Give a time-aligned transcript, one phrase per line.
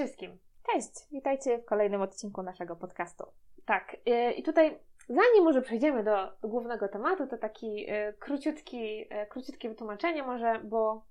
[0.00, 0.38] wszystkim.
[0.72, 3.24] Cześć, witajcie w kolejnym odcinku naszego podcastu.
[3.64, 9.26] Tak, y, i tutaj zanim może przejdziemy do, głównego tematu, to taki y, króciutki, y,
[9.26, 11.04] króciutkie wytłumaczenie może, bo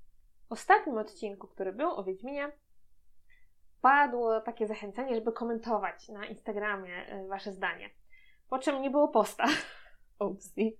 [0.49, 2.51] w ostatnim odcinku, który był o Wiedźminie,
[3.81, 7.89] padło takie zachęcenie, żeby komentować na Instagramie wasze zdanie.
[8.49, 9.45] Po czym nie było posta.
[10.19, 10.77] Upsi.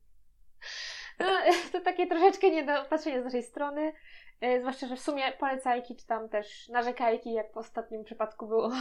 [1.20, 1.26] No,
[1.72, 3.94] to takie troszeczkę niedopatrzenie z naszej strony.
[4.42, 8.72] E, zwłaszcza, że w sumie polecajki, czy tam też narzekajki, jak w ostatnim przypadku było,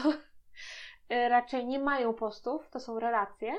[1.09, 3.55] e, raczej nie mają postów, to są relacje.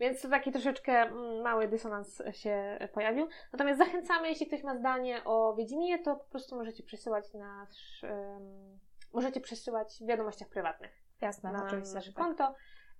[0.00, 3.28] Więc to taki troszeczkę mm, mały dysonans się pojawił.
[3.52, 8.78] Natomiast zachęcamy, jeśli ktoś ma zdanie o Wiedźminie, to po prostu możecie przesyłać nasz, um,
[9.12, 11.02] możecie przesyłać w wiadomościach prywatnych.
[11.20, 11.94] Jasne, na oczywiście.
[11.94, 12.54] nasze konto.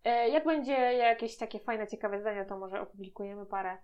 [0.05, 3.79] E, jak będzie jakieś takie fajne, ciekawe zdania, to może opublikujemy parę,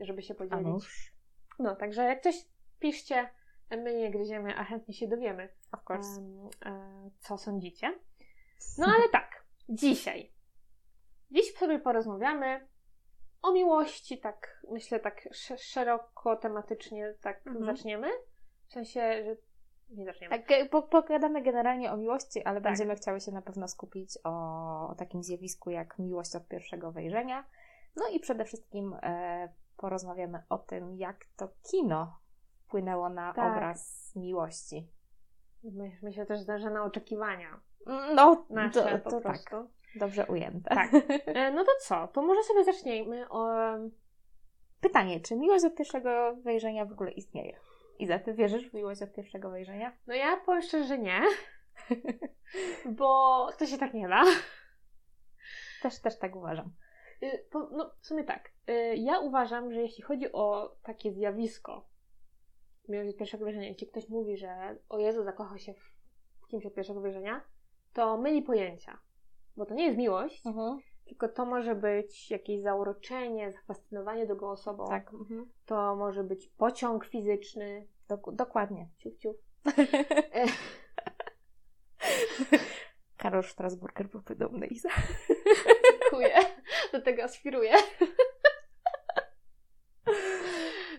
[0.00, 1.12] żeby się podzielić.
[1.58, 2.34] No, także jak coś
[2.78, 3.30] piszcie,
[3.70, 6.20] my nie gryziemy, a chętnie się dowiemy, of course.
[6.20, 7.98] Um, co sądzicie.
[8.78, 10.32] No ale tak, dzisiaj.
[11.30, 12.68] Dziś sobie porozmawiamy
[13.42, 17.64] o miłości, tak myślę, tak szeroko tematycznie tak mhm.
[17.64, 18.08] zaczniemy.
[18.66, 19.36] W sensie, że
[19.90, 20.38] nie zaczniemy.
[20.38, 22.62] Tak, pogadamy generalnie o miłości, ale tak.
[22.62, 24.30] będziemy chciały się na pewno skupić o,
[24.88, 27.44] o, takim zjawisku jak miłość od pierwszego wejrzenia.
[27.96, 32.18] No i przede wszystkim e, porozmawiamy o tym, jak to kino
[32.68, 33.56] wpłynęło na tak.
[33.56, 34.88] obraz miłości.
[36.02, 37.60] Myślę też, że na oczekiwania.
[38.14, 39.38] No, nasze to, to tak.
[39.94, 40.74] Dobrze ujęte.
[40.74, 40.90] Tak.
[41.26, 42.08] E, no to co?
[42.08, 43.48] To może sobie zacznijmy o...
[44.80, 47.56] Pytanie, czy miłość od pierwszego wejrzenia w ogóle istnieje?
[47.98, 49.92] Iza, ty wierzysz w miłość od pierwszego wejrzenia?
[50.06, 51.20] No ja powiem szczerze, że nie.
[52.98, 54.24] bo to się tak nie da.
[55.82, 56.72] Też, też tak uważam.
[57.22, 58.50] Y, no, w sumie tak.
[58.68, 61.88] Y, ja uważam, że jeśli chodzi o takie zjawisko,
[62.88, 66.74] miłość od pierwszego wejrzenia, jeśli ktoś mówi, że o Jezu zakocha się w kimś od
[66.74, 67.44] pierwszego wejrzenia,
[67.92, 68.98] to myli pojęcia.
[69.56, 70.78] Bo to nie jest miłość, mhm.
[71.04, 74.88] tylko to może być jakieś zauroczenie, zafascynowanie drugą osobą.
[74.88, 75.14] Tak.
[75.14, 75.52] Mhm.
[75.66, 77.86] To może być pociąg fizyczny.
[78.08, 78.88] Dok- dokładnie.
[78.98, 79.36] Ciuf, ciuf.
[83.16, 84.88] Karol Strasburger był podobny, Iza.
[86.02, 86.34] Dziękuję.
[86.92, 87.72] Do tego aspiruję.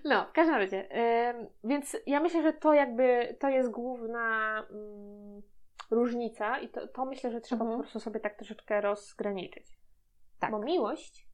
[0.09, 0.78] No, w każdym razie.
[0.78, 5.42] Yy, więc ja myślę, że to jakby to jest główna yy,
[5.97, 7.78] różnica i to, to myślę, że trzeba mhm.
[7.78, 9.68] po prostu sobie tak troszeczkę rozgraniczyć.
[10.40, 10.52] Tak.
[10.52, 11.30] Bo miłość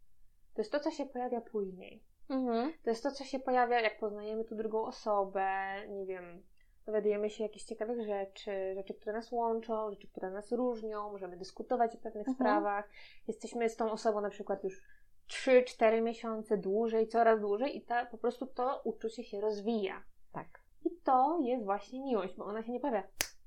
[0.53, 2.03] to jest to, co się pojawia później.
[2.30, 2.74] Mhm.
[2.84, 5.47] To jest to, co się pojawia, jak poznajemy tu drugą osobę,
[5.90, 6.44] nie wiem,
[6.85, 11.96] dowiadujemy się jakichś ciekawych rzeczy, rzeczy, które nas łączą, rzeczy, które nas różnią, możemy dyskutować
[11.96, 12.35] o pewnych mhm.
[12.35, 12.90] sprawach.
[13.28, 14.81] Jesteśmy z tą osobą na przykład już
[15.28, 20.03] 3-4 miesiące dłużej, coraz dłużej i ta, po prostu to uczucie się rozwija.
[20.31, 20.59] Tak.
[20.86, 23.03] I to jest właśnie miłość, bo ona się nie pojawia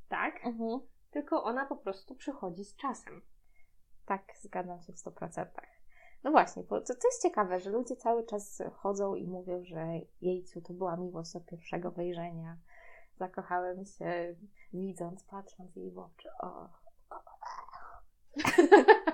[0.09, 0.81] tak, mhm.
[1.11, 3.23] tylko ona po prostu przychodzi z czasem.
[4.07, 5.47] Tak, zgadzam się w 100%.
[6.25, 9.87] No właśnie, bo to, to jest ciekawe, że ludzie cały czas chodzą i mówią, że
[10.21, 12.57] jejcu, to była miłość od pierwszego wejrzenia.
[13.17, 14.37] Zakochałem się,
[14.73, 16.29] widząc, patrząc jej w oczy.
[16.43, 16.69] O,
[17.11, 17.49] o, o.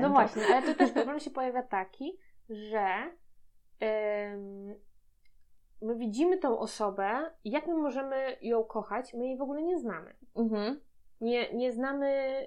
[0.00, 2.18] No właśnie, ale to też problem się pojawia taki,
[2.50, 2.86] że
[4.32, 4.74] ym,
[5.82, 10.14] my widzimy tą osobę jak my możemy ją kochać, my jej w ogóle nie znamy.
[10.36, 10.80] Mhm.
[11.20, 12.06] Nie, nie znamy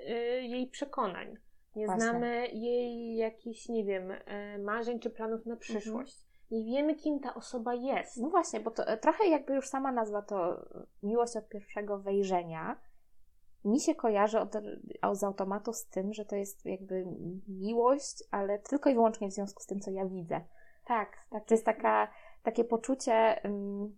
[0.09, 1.37] y, jej przekonań,
[1.75, 2.01] nie Właśnie.
[2.01, 5.59] znamy jej jakichś, nie wiem, y, marzeń czy planów na mhm.
[5.59, 6.15] przyszłość.
[6.21, 6.35] Mhm.
[6.51, 8.17] Nie wiemy, kim ta osoba jest.
[8.17, 10.65] No właśnie, bo to e, trochę jakby już sama nazwa to
[11.03, 12.79] miłość od pierwszego wejrzenia
[13.65, 14.53] mi się kojarzy od,
[15.13, 17.05] z automatu z tym, że to jest jakby
[17.47, 20.41] miłość, ale tylko i wyłącznie w związku z tym, co ja widzę.
[20.85, 21.17] Tak.
[21.29, 22.07] tak to jest taka,
[22.43, 23.97] takie poczucie um,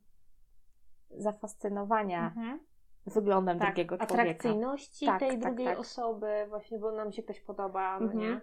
[1.09, 2.59] zafascynowania mhm.
[3.05, 3.67] wyglądem tak.
[3.67, 4.21] drugiego człowieka.
[4.21, 5.79] Atrakcyjności tak, tej tak, drugiej tak.
[5.79, 8.19] osoby, właśnie, bo nam się ktoś podoba, no mhm.
[8.19, 8.41] nie?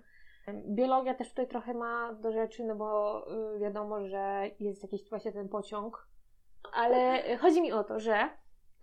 [0.74, 3.22] Biologia też tutaj trochę ma do rzeczy, no bo
[3.54, 6.08] y, wiadomo, że jest jakiś właśnie ten pociąg,
[6.72, 8.28] ale chodzi mi o to, że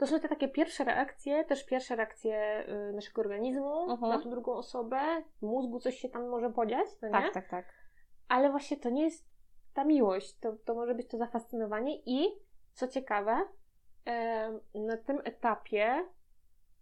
[0.01, 4.09] to są te takie pierwsze reakcje, też pierwsze reakcje y, naszego organizmu uh-huh.
[4.09, 4.99] na tą drugą osobę,
[5.37, 7.31] w mózgu coś się tam może podziać, no tak, nie?
[7.31, 7.65] Tak, tak,
[8.27, 9.29] Ale właśnie to nie jest
[9.73, 12.27] ta miłość, to, to może być to zafascynowanie i
[12.73, 13.47] co ciekawe,
[14.75, 16.05] na tym etapie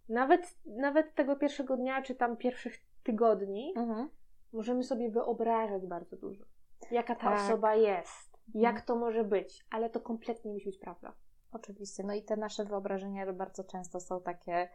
[0.08, 4.06] nawet, nawet tego pierwszego dnia, czy tam pierwszych tygodni, uh-huh.
[4.52, 6.44] możemy sobie wyobrażać bardzo dużo.
[6.90, 7.40] Jaka ta tak.
[7.40, 8.86] osoba jest, jak mhm.
[8.86, 11.12] to może być, ale to kompletnie musi być prawda.
[11.52, 12.02] Oczywiście.
[12.02, 14.68] No i te nasze wyobrażenia bardzo często są takie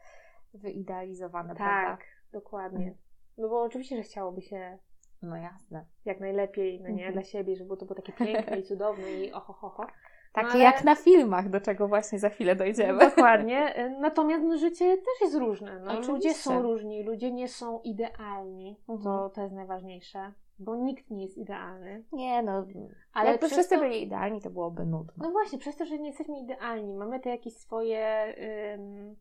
[0.53, 1.97] wyidealizowane, tak, prawda?
[1.97, 2.85] Tak, dokładnie.
[2.85, 2.97] Mm.
[3.37, 4.77] No bo oczywiście, że chciałoby się
[5.21, 5.85] no jasne.
[6.05, 7.13] Jak najlepiej, no nie, -hmm.
[7.13, 9.87] dla siebie, żeby to było takie piękne i cudowne i oho, ho, ho.
[10.33, 12.99] Takie No, ale- jak na filmach, do czego właśnie za chwilę dojdziemy.
[12.99, 13.89] Dokładnie.
[13.99, 15.79] Natomiast no, życie też jest różne.
[15.79, 18.79] No, ludzie są różni, ludzie nie są idealni.
[18.87, 19.29] To, Mhm.
[19.31, 22.03] to jest najważniejsze, bo nikt nie jest idealny.
[22.11, 22.65] Nie no,
[23.13, 25.13] Ale jakby przez wszyscy to- byli idealni, to byłoby nudno.
[25.17, 28.35] No właśnie, przez to, że nie jesteśmy idealni, mamy te jakieś swoje
[28.75, 29.15] ym,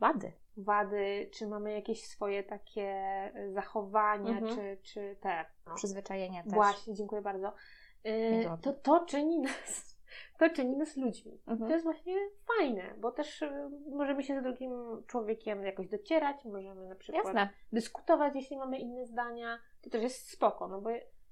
[0.00, 0.32] Wady.
[0.56, 2.90] wady, czy mamy jakieś swoje takie
[3.36, 4.56] y, zachowania, Mhm.
[4.56, 5.44] czy, czy te.
[5.66, 5.74] No.
[5.74, 6.52] Przyzwyczajenia też.
[6.52, 7.52] Właśnie, dziękuję bardzo.
[8.06, 8.58] Y, Migotne.
[8.62, 9.96] to, to czyni nas,
[10.38, 11.40] to czyni nas ludźmi.
[11.46, 11.68] Mhm.
[11.68, 12.14] To jest właśnie
[12.58, 14.72] fajne, bo też y, możemy się z drugim
[15.06, 17.48] człowiekiem jakoś docierać, możemy na przykład Jasne.
[17.72, 19.58] dyskutować, jeśli mamy inne zdania.
[19.82, 20.90] To też jest spoko, no bo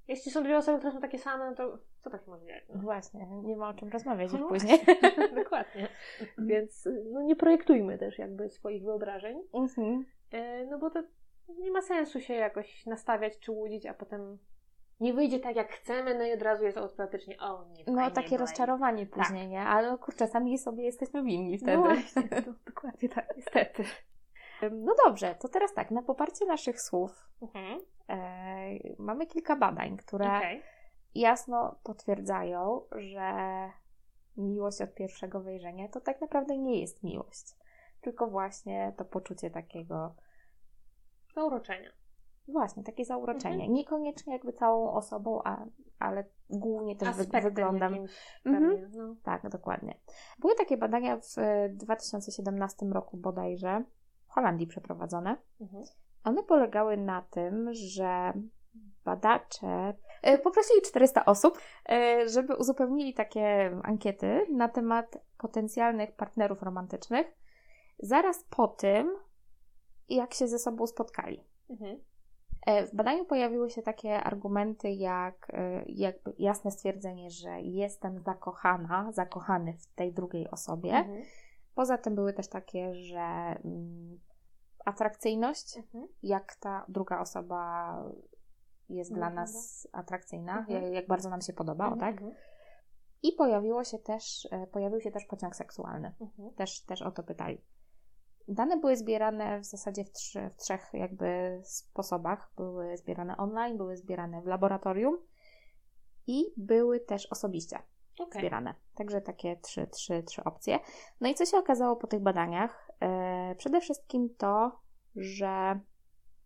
[0.09, 2.65] jeśli są dwie osoby, które są takie same, no to co tak się może dziać?
[2.75, 2.81] No.
[2.83, 4.81] Właśnie, nie ma o czym rozmawiać już No później.
[5.45, 5.89] Dokładnie.
[6.39, 10.05] Więc no, nie projektujmy też jakby swoich wyobrażeń, Mhm.
[10.35, 11.03] y, no bo to
[11.59, 14.39] nie ma sensu się jakoś nastawiać czy łudzić, a potem
[15.01, 18.35] nie wyjdzie tak jak chcemy, no i od razu jest automatycznie o nie No takie
[18.35, 19.61] i- rozczarowanie później, nie?
[19.61, 21.77] Ale no, kurczę, sami sobie jesteśmy winni wtedy.
[21.77, 23.85] No właśnie, to, dokładnie tak, niestety.
[24.71, 27.81] No dobrze, to teraz tak, na poparcie naszych słów Mhm.
[28.09, 28.15] E,
[28.99, 30.63] mamy kilka badań, które Okej.
[31.15, 33.33] jasno potwierdzają, że
[34.37, 37.57] miłość od pierwszego wejrzenia to tak naprawdę nie jest miłość,
[38.01, 40.15] tylko właśnie to poczucie takiego,
[41.35, 41.91] Zauroczenia.
[42.49, 43.55] właśnie takie zauroczenie.
[43.55, 43.73] Mhm.
[43.73, 45.65] Niekoniecznie jakby całą osobą, a,
[45.99, 47.93] ale głównie też Aspektem wyglądam.
[47.93, 48.11] jakimś
[48.47, 48.71] Mhm.
[48.71, 49.15] pewnie, no.
[49.23, 49.99] Tak, dokładnie.
[50.39, 53.85] Były takie badania w e, 2017 roku bodajże,
[54.29, 55.37] w Holandii przeprowadzone.
[55.61, 55.85] Mhm.
[56.25, 58.33] One polegały na tym, że
[59.05, 67.27] badacze e, poprosili 400 osób, e, żeby uzupełnili takie ankiety na temat potencjalnych partnerów romantycznych
[67.99, 69.17] zaraz po tym,
[70.09, 71.45] jak się ze sobą spotkali.
[71.71, 72.01] Mhm.
[72.67, 75.53] E, W badaniu pojawiły się takie argumenty jak
[75.87, 80.93] jakby jasne stwierdzenie, że jestem zakochana, zakochany w tej drugiej osobie.
[80.93, 81.23] Mhm.
[81.75, 83.21] Poza tym były też takie, że
[83.65, 84.19] mm,
[84.89, 86.09] atrakcyjność, Mhm.
[86.23, 87.95] jak ta druga osoba
[88.89, 89.41] jest dla Wygląda.
[89.41, 90.93] nas atrakcyjna, Mhm.
[90.93, 92.15] jak, bardzo nam się podoba, o tak?
[92.15, 92.35] Mhm.
[93.23, 96.15] I pojawiło się też, e, pojawił się też pociąg seksualny.
[96.21, 96.55] Mhm.
[96.55, 97.65] Też, też o to pytali.
[98.49, 102.53] Dane były zbierane w zasadzie w, trzy, w trzech jakby sposobach.
[102.57, 105.19] Były zbierane online, były zbierane w laboratorium
[106.27, 107.79] i były też osobiście
[108.19, 108.41] Okej.
[108.41, 108.75] zbierane.
[108.95, 110.79] Także takie trzy, trzy, trzy opcje.
[111.21, 112.91] No i co się okazało po tych badaniach?
[113.55, 114.81] Przede wszystkim to,
[115.17, 115.81] że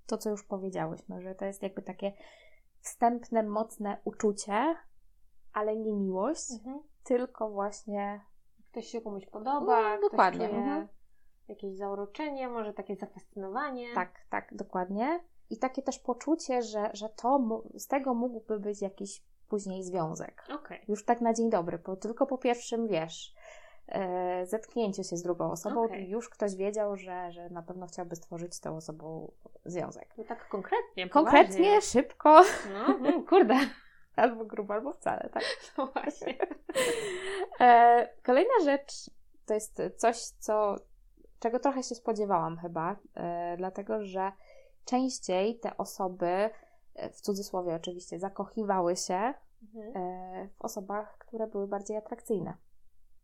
[0.07, 2.13] to, co już powiedziałyśmy, że to jest jakby takie
[2.81, 4.77] wstępne, mocne uczucie,
[5.53, 6.83] ale nie miłość, Mhm.
[7.05, 8.21] tylko właśnie
[8.71, 10.89] Ktoś się komuś podoba, No, dokładnie, mhm.
[11.49, 13.95] jakieś zauroczenie, może takie zafascynowanie.
[13.95, 15.21] Tak, tak, dokładnie.
[15.51, 20.45] I takie też poczucie, że, że to z tego mógłby być jakiś później związek.
[20.55, 20.85] Okej.
[20.89, 23.35] Już tak na dzień dobry, bo tylko po pierwszym wiesz,
[23.89, 26.09] e, zetknięciu się z drugą osobą, Okej.
[26.09, 29.33] już ktoś wiedział, że, że na pewno chciałby stworzyć z tą osobą
[29.65, 30.15] związek.
[30.15, 31.81] To tak konkretnie, Konkretnie, poważnie.
[31.81, 32.43] szybko,
[32.73, 33.55] No, mm, kurde.
[34.17, 35.43] albo grubo, albo wcale, tak.
[35.79, 36.37] No właśnie.
[37.61, 38.93] E, kolejna rzecz
[39.47, 40.77] to jest coś, co,
[41.41, 44.33] czego trochę się spodziewałam chyba, e, dlatego że
[44.85, 46.51] częściej te osoby,
[47.13, 49.35] w cudzysłowie oczywiście, zakochiwały się
[49.77, 50.49] Mhm.
[50.49, 52.55] w osobach, które były bardziej atrakcyjne.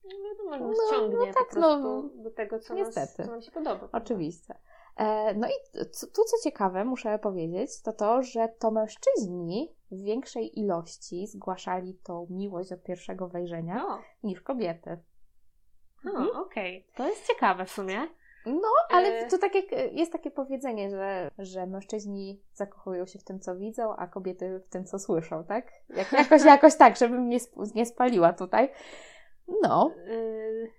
[0.09, 3.19] No wiadomo, że No, nas ciągnie no tak, po prostu no, do tego, co, niestety.
[3.19, 3.89] Nas, co nam się podoba.
[3.93, 4.55] Oczywiście.
[4.97, 5.79] E, No i
[6.15, 12.27] tu co ciekawe, muszę powiedzieć, to to, że to mężczyźni w większej ilości zgłaszali tą
[12.31, 14.99] miłość od pierwszego wejrzenia O, niż kobiety.
[16.07, 16.29] o Mhm.
[16.37, 16.87] okej.
[16.97, 17.99] To jest ciekawe w sumie.
[18.47, 19.29] No, ale E.
[19.29, 23.57] to tak jak e, jest takie powiedzenie, że, że mężczyźni zakochują się w tym, co
[23.57, 25.73] widzą, a kobiety w tym, co słyszą, tak?
[25.89, 28.71] Jak, jakoś, jakoś tak, żebym nie, sp- nie spaliła tutaj.
[29.63, 30.71] No, Yy,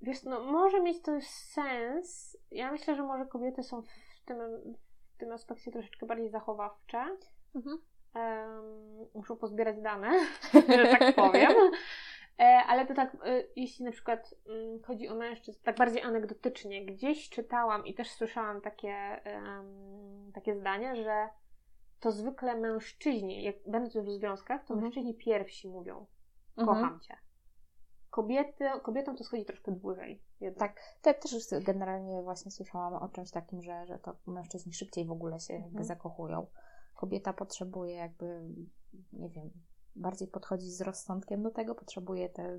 [0.00, 2.36] wiesz, no może mieć to sens.
[2.50, 4.38] Ja myślę, że może kobiety są w tym,
[5.14, 7.04] w tym aspekcie troszeczkę bardziej zachowawcze.
[7.54, 7.78] Mhm.
[8.14, 10.10] Em, muszą pozbierać dane,
[10.68, 11.52] że tak powiem.
[12.38, 16.86] E, ale to tak, e, jeśli na przykład mm, chodzi o mężczyzn, tak bardziej anegdotycznie,
[16.86, 21.28] gdzieś czytałam i też słyszałam takie, em, takie zdanie, że
[22.00, 24.80] to zwykle mężczyźni, jak będąc w związkach, to Mhm.
[24.80, 26.06] mężczyźni pierwsi mówią,
[26.56, 26.66] Mhm.
[26.78, 27.16] kocham cię.
[28.14, 30.20] Kobiety, kobietom to schodzi troszkę dłużej.
[30.40, 30.74] Jednak.
[30.74, 34.72] Tak, to ja też już generalnie właśnie słyszałam o czymś takim, że, że to mężczyźni
[34.74, 35.84] szybciej w ogóle się jakby Mhm.
[35.84, 36.46] zakochują.
[36.94, 38.40] Kobieta potrzebuje jakby,
[39.12, 39.50] nie wiem,
[39.96, 42.58] bardziej podchodzić z rozsądkiem do tego, potrzebuje te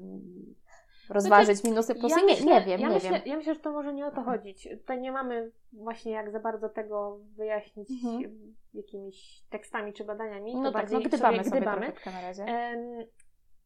[1.09, 2.15] rozważyć minusy, plusy.
[2.25, 3.21] nie, nie wiem, ja nie myślę, wiem.
[3.25, 4.67] Ja myślę, że to może nie o to chodzić.
[4.79, 8.55] Tutaj nie mamy właśnie jak za bardzo tego wyjaśnić Mhm.
[8.73, 10.53] jakimiś tekstami czy badaniami.
[10.55, 11.85] No to tak, bardziej no gdybamy sobie sobie gdybamy.
[11.85, 12.45] troszeczkę na razie.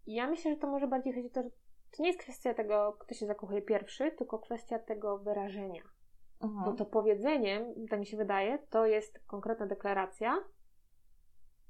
[0.08, 1.50] Ja myślę, że to może bardziej chodzi o to, że
[1.92, 5.84] to nie jest kwestia tego, kto się zakochuje pierwszy, tylko kwestia tego wyrażenia.
[6.42, 6.66] Mhm.
[6.66, 10.44] Bo to powiedzenie, tak mi się wydaje, to jest konkretna deklaracja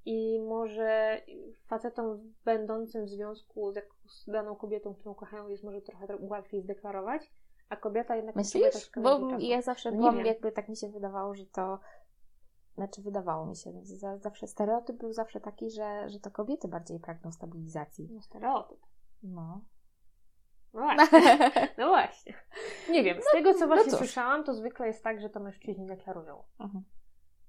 [0.06, 1.22] i może
[1.68, 3.74] facetom będącym w związku
[4.06, 7.34] z, daną kobietą, którą kochają, jest może trochę łatwiej zdeklarować,
[7.70, 8.36] a kobieta jednak...
[8.36, 8.92] Myślisz?
[9.04, 11.80] Bo ja zawsze byłam, jakby tak mi się wydawało, że to
[12.76, 13.74] znaczy wydawało mi się,
[14.18, 18.10] zawsze stereotyp był zawsze taki, że, że to kobiety bardziej pragną stabilizacji.
[18.12, 18.80] No stereotyp.
[19.24, 19.62] No.
[20.74, 21.38] No właśnie.
[21.78, 22.34] No właśnie.
[22.90, 25.30] Nie wiem, z no, tego co no właśnie no słyszałam, to zwykle jest tak, że
[25.30, 26.44] to mężczyźni deklarują.
[26.60, 26.84] Mhm.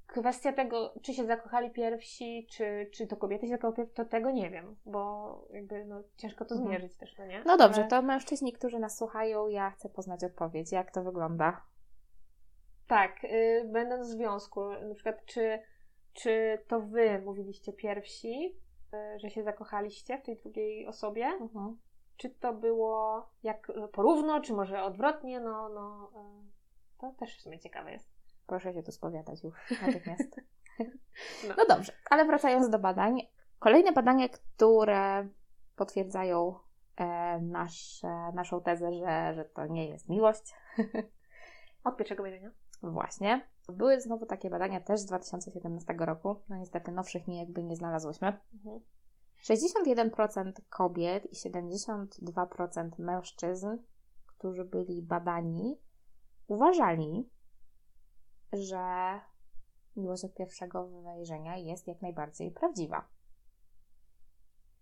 [0.06, 4.50] Kwestia tego, czy się zakochali pierwsi, czy, czy to kobiety się zakochały to tego nie
[4.50, 6.68] wiem, bo jakby no, ciężko to mhm.
[6.68, 7.00] zmierzyć mhm.
[7.00, 7.42] też, no nie?
[7.46, 7.90] No dobrze, Ale...
[7.90, 10.72] to mężczyźni, którzy nas słuchają, ja chcę poznać odpowiedź.
[10.72, 11.62] Jak to wygląda?
[12.86, 15.58] Tak, yy, będąc w związku, na przykład czy,
[16.12, 18.42] czy to wy mówiliście pierwsi,
[18.92, 21.78] yy, że się zakochaliście w tej drugiej osobie, mhm.
[22.20, 26.50] Czy to było jak porówno, czy może odwrotnie, no, no yy,
[26.98, 28.10] to też w sumie ciekawe jest.
[28.46, 29.54] Proszę się tu spowiadać już
[29.86, 30.40] natychmiast.
[31.48, 31.54] No.
[31.58, 33.22] no dobrze, ale wracając do badań.
[33.58, 35.28] Kolejne badania, które
[35.76, 36.54] potwierdzają
[36.96, 40.54] e, nasze, naszą tezę, że, że to nie jest miłość.
[41.84, 42.50] Od pierwszego wejrzenia.
[42.82, 43.48] Właśnie.
[43.68, 46.36] Były znowu takie badania też z 2017 roku.
[46.48, 48.38] No niestety nowszych nie jakby nie znalazłyśmy.
[48.54, 48.80] Mhm.
[49.42, 53.68] 61% kobiet i 72% mężczyzn,
[54.26, 55.78] którzy byli badani,
[56.46, 57.30] uważali,
[58.52, 58.80] że
[59.96, 63.08] miłość od pierwszego wejrzenia jest jak najbardziej prawdziwa.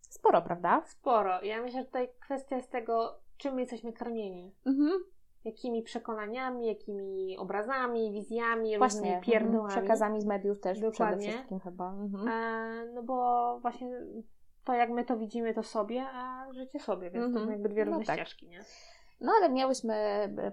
[0.01, 0.83] Sporo, prawda?
[0.87, 1.43] Sporo.
[1.43, 4.55] Ja myślę, że tutaj kwestia jest tego, czym jesteśmy karmieni.
[4.67, 5.01] Mhm
[5.45, 9.71] jakimi przekonaniami, jakimi obrazami, wizjami, właśnie, różnymi mhm, pierdołami.
[9.71, 11.17] Przekazami z mediów też Dokładnie.
[11.17, 11.93] przede wszystkim chyba.
[11.93, 12.29] Mhm.
[12.29, 13.89] E, no bo właśnie
[14.69, 17.35] to jak my to widzimy to sobie, a życie sobie, więc mhm.
[17.35, 18.17] to są jakby dwie różne no tak.
[18.17, 18.65] ścieżki, nie?
[19.21, 19.95] No ale miałyśmy,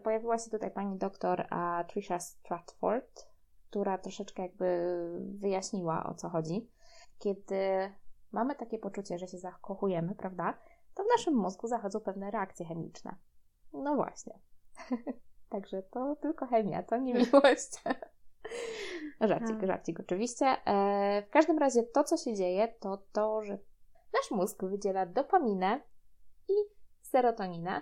[0.03, 3.27] pojawiła się tutaj pani doktor a Trisha Stratford,
[3.69, 6.69] która troszeczkę jakby wyjaśniła o co chodzi.
[7.19, 7.91] Kiedy
[8.31, 10.57] mamy takie poczucie, że się zakochujemy, prawda,
[10.93, 13.15] to w naszym mózgu zachodzą pewne reakcje chemiczne.
[13.73, 14.39] No właśnie.
[15.49, 17.83] Także to tylko chemia, to nie miłość.
[19.21, 19.67] żarcik, tak.
[19.67, 20.45] żarcik oczywiście.
[20.45, 23.57] E, w każdym razie to, co się dzieje, to to, że
[24.13, 25.81] nasz mózg wydziela dopaminę
[26.49, 26.53] i
[27.01, 27.81] serotoninę.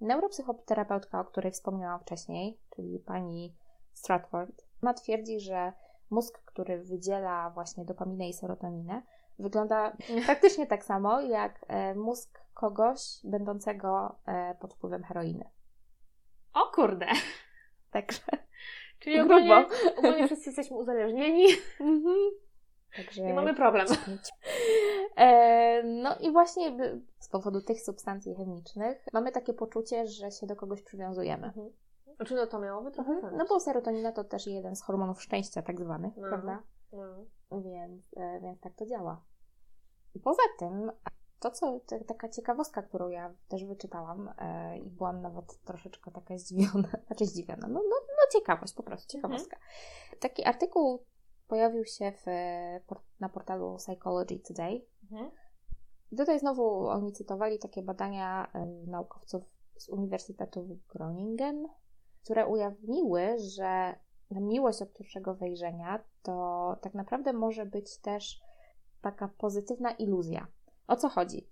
[0.00, 3.56] Neuropsychoterapeutka, o której wspomniałam wcześniej, czyli pani
[3.92, 5.72] Stratford, ona twierdzi, że
[6.10, 9.02] mózg, który wydziela właśnie dopaminę i serotoninę,
[9.38, 15.50] wygląda praktycznie tak samo jak e, mózg kogoś będącego e, pod wpływem heroiny.
[16.54, 17.06] O kurde.
[17.90, 18.22] Także.
[18.98, 19.66] Czyli ogólnie,
[19.98, 21.46] ogólnie wszyscy jesteśmy uzależnieni.
[21.80, 22.30] Mhm.
[22.96, 23.86] Także nie mamy problem.
[25.16, 26.76] E, no i właśnie
[27.18, 31.46] z powodu tych substancji chemicznych mamy takie poczucie, że się do kogoś przywiązujemy.
[31.46, 31.70] Mhm.
[32.16, 33.36] Znaczy no to miałoby trochę mhm.
[33.36, 36.28] No bo serotonina to też jeden z hormonów szczęścia tak zwanych, no.
[36.28, 36.62] prawda?
[36.92, 37.60] No.
[37.60, 39.24] Więc, e, więc tak to działa.
[40.24, 40.92] Poza tym
[41.42, 46.88] to, co taka ciekawostka, którą ja też wyczytałam e, i byłam nawet troszeczkę taka zdziwiona,
[47.06, 49.56] znaczy zdziwiona, no, no, no ciekawość, po prostu ciekawostka.
[49.56, 50.20] Mhm.
[50.20, 51.04] Taki artykuł
[51.48, 52.24] pojawił się w,
[53.20, 54.86] na portalu Psychology Today.
[55.02, 55.30] Mhm.
[56.16, 59.42] Tutaj znowu oni cytowali takie badania e, naukowców
[59.76, 61.68] z Uniwersytetu w Groningen,
[62.22, 63.94] które ujawniły, że
[64.30, 68.40] miłość od pierwszego wejrzenia to tak naprawdę może być też
[69.00, 70.46] taka pozytywna iluzja.
[70.86, 71.48] O co chodzi?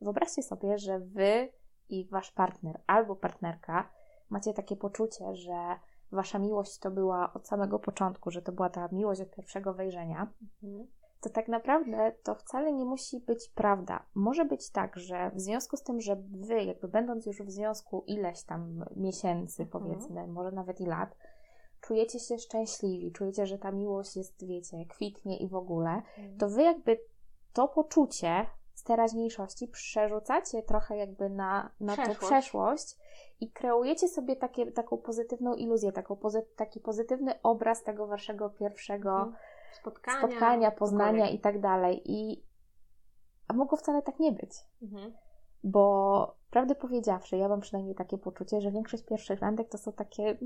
[0.00, 1.52] Wyobraźcie sobie, że wy
[1.88, 3.90] i wasz partner albo partnerka
[4.30, 5.76] macie takie poczucie, że
[6.12, 10.32] wasza miłość to była od samego początku, że to była ta miłość od pierwszego wejrzenia.
[10.62, 10.86] Mhm.
[11.22, 14.06] To tak naprawdę to wcale nie musi być prawda.
[14.14, 18.04] Może być tak, że w związku z tym, że wy, jakby będąc już w związku
[18.06, 19.68] ileś tam miesięcy, mhm.
[19.84, 21.16] powiedzmy, może nawet i lat,
[21.80, 26.38] czujecie się szczęśliwi, czujecie, że ta miłość jest, wiecie, kwitnie i w ogóle, mhm.
[26.38, 27.00] to wy jakby
[27.52, 32.20] to poczucie z teraźniejszości przerzucacie trochę jakby na, na przeszłość.
[32.20, 32.96] tą przeszłość
[33.40, 39.10] i kreujecie sobie takie, taką pozytywną iluzję, taką pozy, taki pozytywny obraz tego waszego pierwszego
[39.10, 39.36] mhm.
[39.74, 42.02] Spotkania, spotkania poznania i tak dalej.
[42.04, 42.44] I
[43.48, 44.50] a mogło wcale tak nie być.
[44.82, 45.12] Mhm.
[45.64, 50.36] Bo prawdę powiedziawszy, ja mam przynajmniej takie poczucie, że większość pierwszych randek to są takie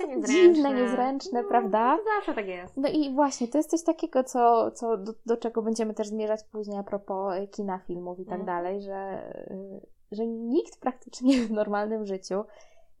[0.00, 0.34] niezręczne.
[0.34, 1.98] dziwne, niezręczne, no, prawda?
[2.16, 2.76] Zawsze tak jest.
[2.76, 6.44] No i właśnie, to jest coś takiego, co, co do, do czego będziemy też zmierzać
[6.44, 8.46] później a propos kina, filmów i tak mm.
[8.46, 12.44] dalej, że, y, że nikt praktycznie w normalnym życiu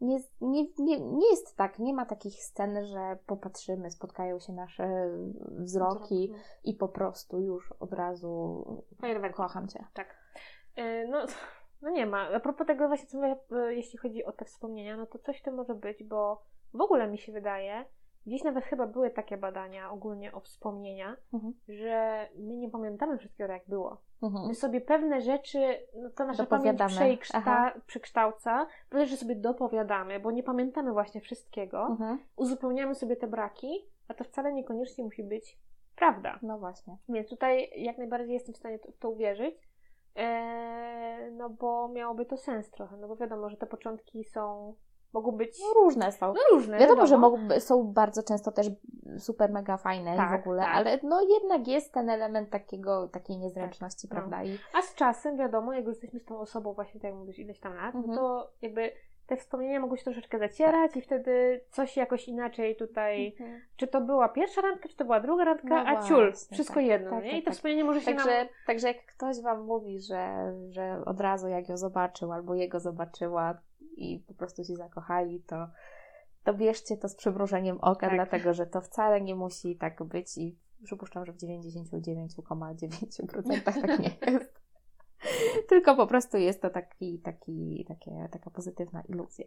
[0.02, 5.10] nie, nie, nie, nie jest tak, nie ma takich scen, że popatrzymy, spotkają się nasze
[5.58, 8.64] wzroki Wzrok, i po prostu już od razu
[9.00, 9.36] Fajerwerki.
[9.36, 9.84] kocham Cię.
[9.94, 10.16] Tak.
[10.76, 11.26] E, No,
[11.82, 12.28] no nie ma.
[12.34, 15.40] A propos tego właśnie, co mówię, e, jeśli chodzi o te wspomnienia, no to coś
[15.40, 16.42] w tym może być, bo
[16.74, 17.84] w ogóle mi się wydaje,
[18.26, 21.52] gdzieś nawet chyba były takie badania ogólnie o wspomnienia, Mhm.
[21.68, 23.96] że my nie pamiętamy wszystkiego tak jak było.
[24.22, 24.46] Mhm.
[24.48, 30.30] My sobie pewne rzeczy, no to nasza pamięć przekszta- przekształca, pewne rzeczy sobie dopowiadamy, bo
[30.30, 32.18] nie pamiętamy właśnie wszystkiego, Mhm.
[32.36, 35.58] uzupełniamy sobie te braki, a to wcale niekoniecznie musi być
[35.96, 36.38] prawda.
[36.42, 36.96] No właśnie.
[37.08, 39.68] Więc tutaj jak najbardziej jestem w stanie to- w to uwierzyć,
[40.16, 44.74] eee, no bo miałoby to sens trochę, no bo wiadomo, że te początki są,
[45.12, 46.26] mogą być No różne są.
[46.26, 46.78] no, różne.
[46.78, 48.66] Wiadomo, że mogą, są bardzo często też
[49.18, 50.76] super mega fajne Tak, w ogóle, tak.
[50.76, 54.16] ale no jednak jest ten element takiego, takiej niezręczności, no.
[54.16, 54.44] prawda?
[54.44, 57.38] I A z czasem, wiadomo, jak już jesteśmy z tą osobą właśnie, tak jak mówisz,
[57.38, 58.06] ileś tam lat, Mhm.
[58.06, 58.92] no to jakby
[59.26, 63.36] te wspomnienia mogą się troszeczkę zacierać i wtedy coś jakoś inaczej tutaj,
[63.76, 66.74] czy to była pierwsza randka, czy to była druga randka, No a ciul, właśnie, wszystko
[66.74, 67.30] tak, jedno, tak, nie?
[67.30, 67.54] tak, I to tak.
[67.54, 68.46] wspomnienie może się Także, nam...
[68.66, 73.54] także jak ktoś Wam mówi, że, że od razu jak ją zobaczył albo jego zobaczyła
[73.96, 75.68] i po prostu się zakochali, to,
[76.44, 78.16] to bierzcie to z przymrużeniem oka, Tak.
[78.16, 84.16] dlatego że to wcale nie musi tak być i przypuszczam, że w 99,9% tak nie
[84.32, 84.62] jest.
[85.68, 89.46] Tylko po prostu jest to taki, taki, takie, taka pozytywna iluzja.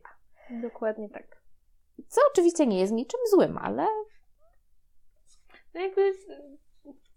[0.61, 1.41] Dokładnie tak.
[2.07, 3.87] Co oczywiście nie jest niczym złym, ale
[5.73, 6.13] No jakby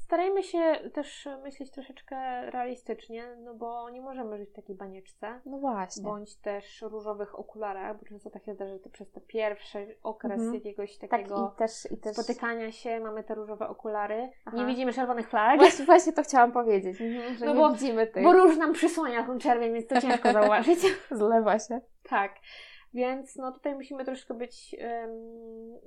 [0.09, 0.59] starajmy się
[0.95, 2.17] też myśleć troszeczkę
[2.51, 6.03] realistycznie, no bo nie możemy żyć w takiej banieczce, no właśnie.
[6.03, 10.33] bądź też różowych okularach, bo często tak się zdarza, że to przez ten pierwszy okres
[10.33, 10.55] Mhm.
[10.55, 12.17] jakiegoś tak takiego i też, i też...
[12.17, 14.57] spotykania się mamy te różowe okulary, Aha.
[14.57, 18.25] nie widzimy czerwonych flag, Właśnie, właśnie to chciałam powiedzieć, że No nie bo- widzimy tych.
[18.25, 20.79] bo róż nam przysłania tą czerwień, więc to ciężko zauważyć.
[21.11, 21.81] Zlewa się.
[22.09, 22.33] tak.
[22.95, 25.11] Więc no tutaj musimy troszkę być em,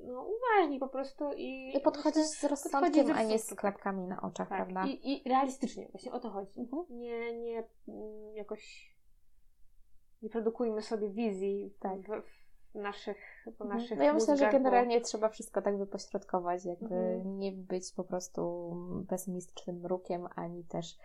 [0.06, 4.22] no, uważni po prostu i, I podchodzić z rozsądkiem, podchodzić a nie z klapkami na
[4.22, 4.86] oczach, tak, prawda?
[4.92, 6.60] I, I realistycznie, właśnie o to chodzi.
[6.60, 6.86] Mhm.
[6.90, 8.92] Nie, nie mm, jakoś
[10.22, 12.00] nie produkujmy sobie wizji Tak.
[12.02, 12.08] w,
[12.72, 13.70] w naszych, w Mhm.
[13.70, 17.40] naszych No ja myślę, że mózgach, bo- generalnie trzeba wszystko tak wypośrodkować, jakby Mhm.
[17.40, 18.72] nie być po prostu
[19.10, 20.98] pesymistycznym mrukiem, ani też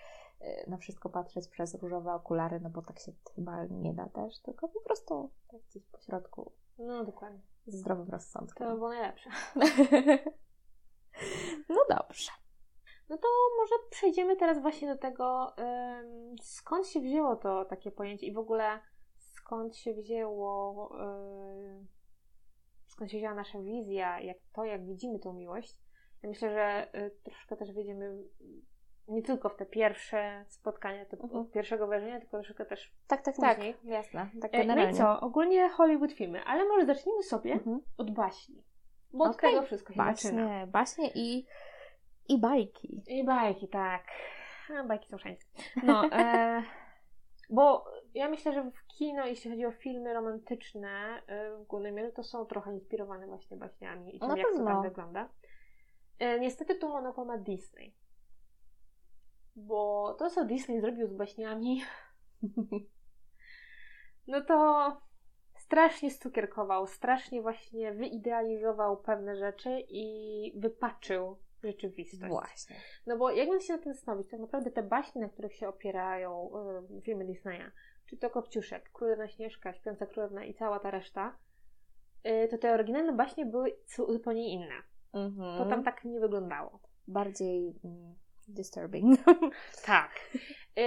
[0.66, 4.68] na wszystko patrzeć przez różowe okulary, no bo tak się chyba nie da też, tylko
[4.68, 7.40] po prostu tak gdzieś po środku No dokładnie.
[7.66, 8.74] z zdrowym To by rozsądkiem.
[8.74, 9.30] było najlepsze.
[11.68, 12.30] no dobrze.
[13.08, 15.54] No to może przejdziemy teraz właśnie do tego,
[16.42, 18.80] skąd się wzięło to takie pojęcie i w ogóle
[19.16, 20.90] skąd się wzięło,
[22.86, 25.76] skąd się wzięła nasza wizja, jak to, jak widzimy tą miłość.
[26.22, 28.24] Ja myślę, że y, troszkę też wejdziemy
[29.08, 31.40] nie tylko w te pierwsze spotkania, te Mhm.
[31.42, 33.74] od pierwszego wrażenia, tylko troszkę też Tak, tak, Później.
[33.74, 33.84] tak.
[33.84, 34.30] Jasne.
[34.40, 34.92] Tak E, No generalnie.
[34.92, 35.20] i co?
[35.20, 37.80] Ogólnie Hollywood filmy, ale może zacznijmy sobie Mhm.
[37.98, 38.64] od baśni.
[39.12, 39.50] Bo od Okej.
[39.50, 40.42] tego wszystko się zaczyna.
[40.46, 41.46] Baśnie, baśnie i,
[42.28, 43.02] i bajki.
[43.08, 44.04] I bajki, tak.
[44.80, 45.42] A, bajki są wszędzie.
[45.82, 46.62] No, e,
[47.56, 52.12] bo ja myślę, że w kino, jeśli chodzi o filmy romantyczne e, w głównym mierze,
[52.12, 55.28] to są trochę inspirowane właśnie baśniami i tym, Na jak to tak wygląda.
[56.18, 57.94] E, niestety tu monopol ma Disney.
[59.56, 61.82] Bo to, co Disney zrobił z baśniami,
[64.26, 65.00] no to
[65.54, 72.32] strasznie stukierkował, strasznie właśnie wyidealizował pewne rzeczy i wypaczył rzeczywistość.
[72.32, 72.76] Właśnie.
[73.06, 76.50] No bo jakbym się na tym zastanowić, tak naprawdę te baśnie, na których się opierają
[76.98, 77.70] y, filmy Disneya,
[78.06, 81.38] czy to Kopciuszek, Królewna Śnieżka, Śpiąca Królewna i cała ta reszta,
[82.26, 84.74] y, to te oryginalne baśnie były zu- zupełnie inne.
[85.12, 85.58] Mhm.
[85.58, 86.80] To tam tak nie wyglądało.
[87.08, 88.14] Bardziej mm,
[88.48, 89.18] disturbing.
[89.86, 90.10] Tak.
[90.78, 90.82] Y,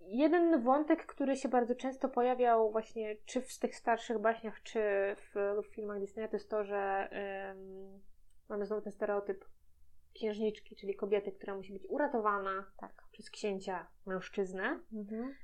[0.00, 4.80] jeden wątek, który się bardzo często pojawiał właśnie czy w tych starszych baśniach, czy
[5.16, 7.08] w, w filmach Disneya, to jest to, że
[7.52, 8.00] ym,
[8.48, 9.44] mamy znowu ten stereotyp
[10.14, 13.02] księżniczki, czyli kobiety, która musi być uratowana tak.
[13.12, 14.80] przez księcia mężczyznę.
[14.92, 15.34] Mhm.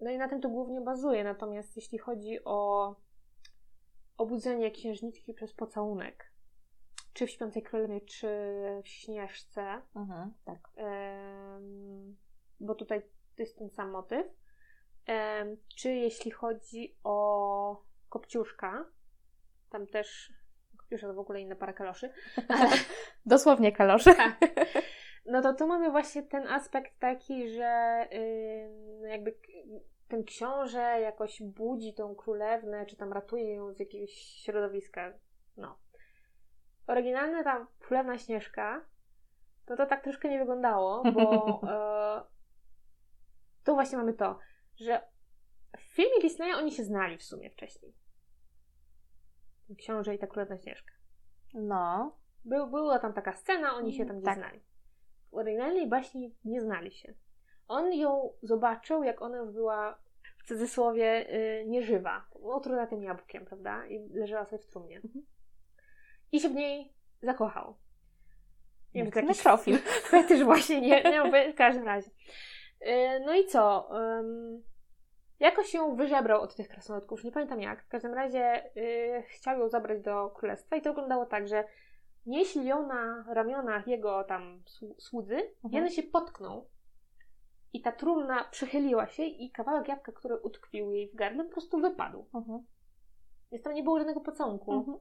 [0.00, 1.24] No i na tym to głównie bazuje.
[1.24, 2.94] Natomiast jeśli chodzi o
[4.16, 6.31] obudzenie księżniczki przez pocałunek,
[7.12, 8.28] czy w Śpiącej Królowie, czy
[8.84, 10.32] w Śnieżce, Mhm.
[10.44, 10.58] Tak.
[12.60, 13.02] bo tutaj
[13.36, 14.26] to jest ten sam motyw,
[15.76, 18.84] czy jeśli chodzi o Kopciuszka,
[19.70, 20.32] tam też
[20.76, 22.12] Kopciuszek to w ogóle inna para kaloszy,
[22.48, 22.70] ale
[23.26, 24.14] Dosłownie kalosze.
[24.14, 24.36] tak.
[25.26, 28.06] No to tu mamy właśnie ten aspekt taki, że
[29.08, 29.36] jakby
[30.08, 35.12] ten książę jakoś budzi tą królewnę, czy tam ratuje ją z jakiegoś środowiska.
[35.56, 35.78] No.
[36.86, 38.84] Oryginalna tam królewna Śnieżka,
[39.66, 41.22] to to tak troszkę nie wyglądało, bo
[41.70, 42.22] e,
[43.64, 44.38] tu właśnie mamy to,
[44.76, 45.02] że
[45.76, 47.94] w filmie Disneya oni się znali w sumie wcześniej.
[49.78, 50.92] książę i ta królewna Śnieżka.
[51.54, 52.16] No.
[52.44, 54.38] Był, była tam taka scena, oni się tam nie Tak.
[54.38, 54.60] znali.
[55.30, 57.14] W oryginalnej baśni nie znali się.
[57.68, 59.98] On ją zobaczył, jak ona już była
[60.38, 62.26] w cudzysłowie y, nieżywa.
[62.42, 63.86] Otruta tym jabłkiem, prawda?
[63.86, 64.96] I leżała sobie w trumnie.
[64.96, 65.24] Mhm.
[66.32, 66.92] I się w niej
[67.22, 67.76] zakochał.
[68.94, 69.78] Nie wiem, to jakiś nekrofil.
[70.02, 72.10] fetysz właśnie, nie, nie w każdym razie.
[72.86, 73.88] Y, No i co?
[75.40, 77.84] Jakoś ją wyżebrał od tych krasnoludków, nie pamiętam jak.
[77.84, 81.64] W każdym razie y, chciał ją zabrać do królestwa i to wyglądało tak, że
[82.26, 85.36] nieśli ją na ramionach jego tam słu- słudzy,
[85.70, 86.68] jeden się potknął
[87.72, 91.80] i ta trumna przychyliła się i kawałek jabłka, który utkwił jej w gardle, po prostu
[91.80, 92.28] wypadł.
[92.34, 92.66] Mhm.
[93.52, 94.72] Więc tam nie było żadnego pocałunku.
[94.72, 94.98] Mhm.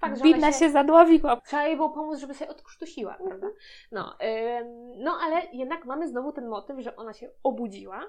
[0.00, 1.40] Fakt, Bidna ona się zadławiła.
[1.40, 3.46] Trzeba jej było pomóc, żeby sobie odkrztusiła, prawda?
[3.92, 4.16] No,
[4.60, 8.00] ym, no, ale jednak mamy znowu ten motyw, że ona się obudziła.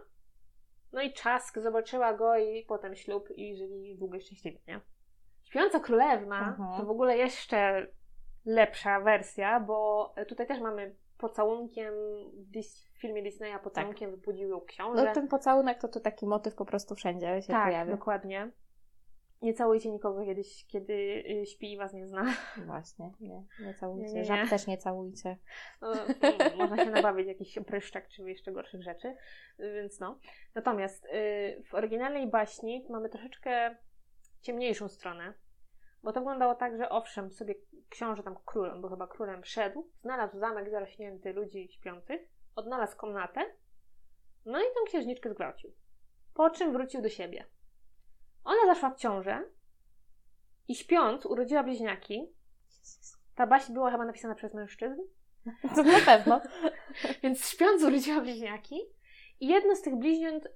[0.93, 4.81] No i czask zobaczyła go i potem ślub i żyli długo i szczęśliwie, nie?
[5.43, 6.79] Śpiąca królewna Mhm.
[6.79, 7.87] to w ogóle jeszcze
[8.45, 11.93] lepsza wersja, bo tutaj też mamy pocałunkiem
[12.33, 15.03] w, filmie Disneya pocałunkiem wybudził ją książę.
[15.05, 17.91] No ten pocałunek to tu taki motyw po prostu wszędzie się tak, pojawia.
[17.91, 18.51] dokładnie.
[19.45, 22.25] Nie całujcie nikogo kiedyś, kiedy y, śpi i was nie zna.
[22.65, 24.07] Właśnie, nie, nie całujcie.
[24.07, 24.25] Nie, nie.
[24.25, 25.37] Żab też nie całujcie.
[25.81, 25.93] No,
[26.57, 30.19] można się nabawić jakiś pryszczak czy jeszcze gorszych rzeczy, y, więc no.
[30.55, 31.09] Natomiast y,
[31.65, 33.75] w oryginalnej baśni mamy troszeczkę
[34.41, 35.33] ciemniejszą stronę,
[36.03, 37.55] bo to wyglądało tak, że owszem, sobie
[37.89, 42.21] książę tam król, on był chyba królem, szedł, znalazł zamek zarośnięty ludzi śpiących,
[42.55, 43.41] odnalazł komnatę,
[44.45, 45.71] no i tą księżniczkę zgwałcił.
[46.33, 47.45] Po czym wrócił do siebie.
[48.45, 49.43] Ona zaszła w ciążę
[50.67, 52.33] i śpiąc urodziła bliźniaki.
[53.35, 55.01] Ta baśń była chyba napisana przez mężczyzn,
[55.75, 56.41] To na pewno.
[57.23, 58.81] więc śpiąc urodziła bliźniaki
[59.39, 60.49] i jedno z tych bliźniąt, y,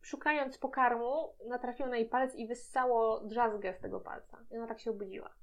[0.00, 4.38] szukając pokarmu, natrafiło na jej palec i wyssało drzazgę z tego palca.
[4.50, 5.34] I ona tak się obudziła.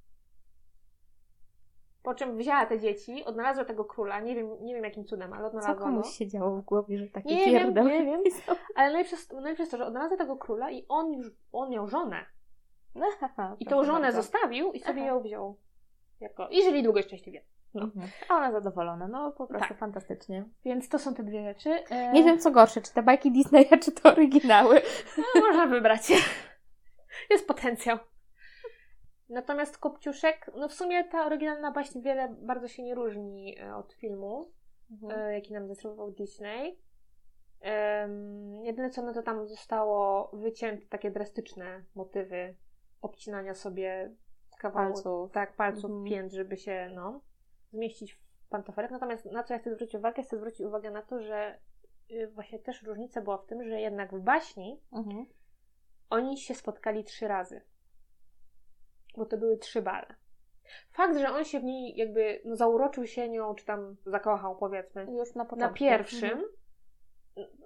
[2.04, 5.42] Po czym wzięła te dzieci, odnalazła tego króla, nie wiem, nie wiem jakim cudem, ale
[5.42, 5.84] Co odnalazła go.
[5.84, 8.22] komuś się działo w głowie, że takie Nie wiem, pierdoły nie wiem.
[8.46, 8.54] są?
[8.76, 11.88] Ale najlepsze, jest- najlepsze jest to, że odnalazła tego króla i on już, on miał
[11.88, 12.26] żonę.
[12.96, 13.06] No,
[13.60, 14.22] I tą żonę bardzo.
[14.22, 15.08] zostawił i sobie Aha.
[15.08, 15.58] ją wziął.
[16.20, 17.44] Jako, I żyli długo i szczęśliwie.
[17.74, 17.84] No.
[17.84, 18.08] Mhm.
[18.30, 19.78] A ona zadowolona, no po prostu Tak.
[19.78, 20.46] fantastycznie.
[20.66, 21.70] Więc to są te dwie rzeczy.
[21.90, 24.82] E, Nie wiem co gorsze, czy te bajki Disneya, czy to oryginały.
[25.18, 26.02] No, można wybrać.
[27.30, 27.98] Jest potencjał.
[29.30, 33.94] Natomiast Kopciuszek, no w sumie ta oryginalna baśń wiele bardzo się nie różni e, od
[33.94, 34.52] filmu,
[35.10, 36.80] e, jaki nam zaserwował Disney.
[37.62, 42.56] Em, jedyne co, no to tam zostało wycięte takie drastyczne motywy
[43.02, 44.16] obcinania sobie
[44.60, 45.32] kawałków, Palców.
[45.32, 46.06] tak, palców, Mhm.
[46.06, 47.22] pięt, żeby się, no,
[47.72, 48.92] zmieścić w pantofelek.
[48.92, 50.24] Natomiast na co ja chcę zwrócić uwagę?
[50.24, 51.60] Chcę zwrócić uwagę na to, że
[52.12, 55.26] y, właśnie też różnica była w tym, że jednak w baśni Mhm.
[56.10, 57.62] oni się spotkali trzy razy.
[59.20, 60.16] Bo to były trzy bale.
[60.92, 65.02] Fakt, że on się w niej jakby no, zauroczył się nią, czy tam zakochał, powiedzmy,
[65.02, 65.76] Już na na początku.
[65.78, 66.50] pierwszym, Mhm.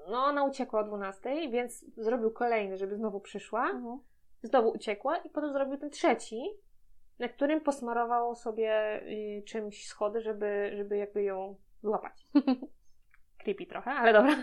[0.09, 3.69] no ona uciekła o 12, więc zrobił kolejny, żeby znowu przyszła.
[3.69, 3.99] Mhm.
[4.43, 6.49] Znowu uciekła i potem zrobił ten trzeci,
[7.19, 12.27] na którym posmarował sobie y, czymś schody, żeby, żeby jakby ją złapać.
[13.43, 14.35] Creepy trochę, ale dobra.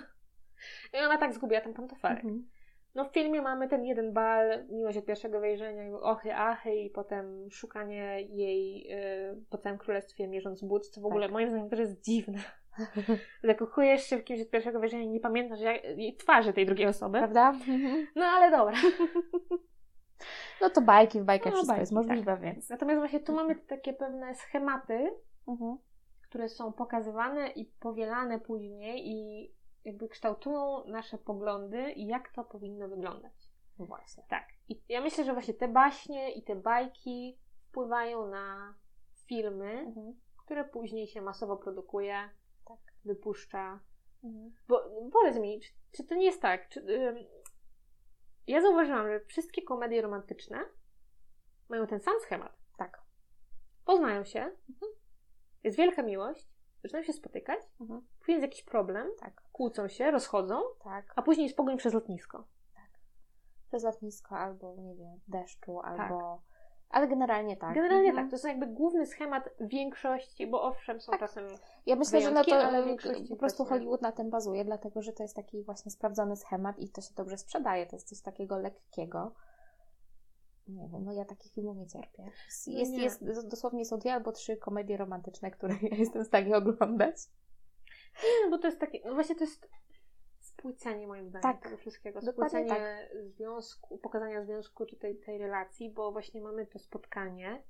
[0.95, 2.25] I ona tak zgubiła ten pantofelek.
[2.25, 2.49] Mhm.
[2.95, 7.51] No w filmie mamy ten jeden bal, miłość od pierwszego wejrzenia, ochy, achy i potem
[7.51, 11.33] szukanie jej y, po całym królestwie mierząc but, co w ogóle Tak.
[11.33, 12.39] moim zdaniem też jest dziwne.
[13.45, 16.87] Zakochujesz się w kimś od pierwszego wejrzenia i nie pamiętasz jak, jej twarzy tej drugiej
[16.87, 17.19] osoby.
[17.19, 17.53] Prawda?
[18.17, 18.77] No ale dobra.
[20.61, 22.69] No to bajki, w bajkach No, wszystko bajki, jest możliwe, więc.
[22.71, 25.11] Natomiast właśnie tu mamy takie pewne schematy,
[25.49, 25.79] Mhm.
[26.29, 29.51] które są pokazywane i powielane później i
[29.85, 33.51] jakby kształtują nasze poglądy i jak to powinno wyglądać.
[33.79, 34.25] Właśnie.
[34.29, 34.49] Tak.
[34.69, 37.39] I ja myślę, że właśnie te baśnie i te bajki
[37.69, 38.75] wpływają na
[39.27, 40.21] filmy, Mhm.
[40.45, 42.31] które później się masowo produkuje,
[42.69, 42.79] Tak.
[43.05, 43.81] wypuszcza.
[44.25, 44.55] Mhm.
[44.69, 46.69] Bo powiedz mi, czy, czy to nie jest tak?
[46.69, 47.17] Czy, ym,
[48.47, 50.59] ja zauważyłam, że wszystkie komedie romantyczne
[51.69, 52.53] mają ten sam schemat.
[52.79, 53.03] Tak.
[53.85, 54.51] Poznają się,
[55.63, 56.50] jest wielka miłość,
[56.83, 58.03] zaczynają się spotykać, Mhm.
[58.19, 59.43] później jest jakiś problem, Tak.
[59.53, 61.13] kłócą się, rozchodzą, Tak.
[61.17, 62.45] a później jest pogoń przez lotnisko.
[63.69, 66.01] Przez lotnisko albo, nie wiem, deszczu, Tak.
[66.01, 66.43] albo...
[66.91, 67.75] Ale generalnie tak.
[67.75, 68.25] Generalnie Mhm.
[68.27, 71.21] tak, to jest jakby główny schemat większości, bo owszem, są Tak.
[71.21, 71.45] czasem
[71.87, 73.69] Ja myślę, że wyjątki, to ale w większości po prostu tak.
[73.69, 77.15] Hollywood na tym bazuje, dlatego że to jest taki właśnie sprawdzony schemat i to się
[77.15, 77.87] dobrze sprzedaje.
[77.87, 79.33] To jest coś takiego lekkiego.
[80.71, 82.23] Nie wiem, no ja takich filmów nie cierpię.
[82.25, 83.03] Jest, No jest, nie.
[83.03, 87.17] jest, dosłownie są dwie albo trzy komedie romantyczne, które ja jestem w stanie oglądać.
[88.25, 89.69] Nie, no bo to jest takie, no właśnie to jest
[90.41, 92.21] spłycenie moim zdaniem Tak, tego wszystkiego.
[92.21, 97.63] Spłycenie związku, pokazania związku czy tej, tej relacji, bo właśnie mamy to spotkanie,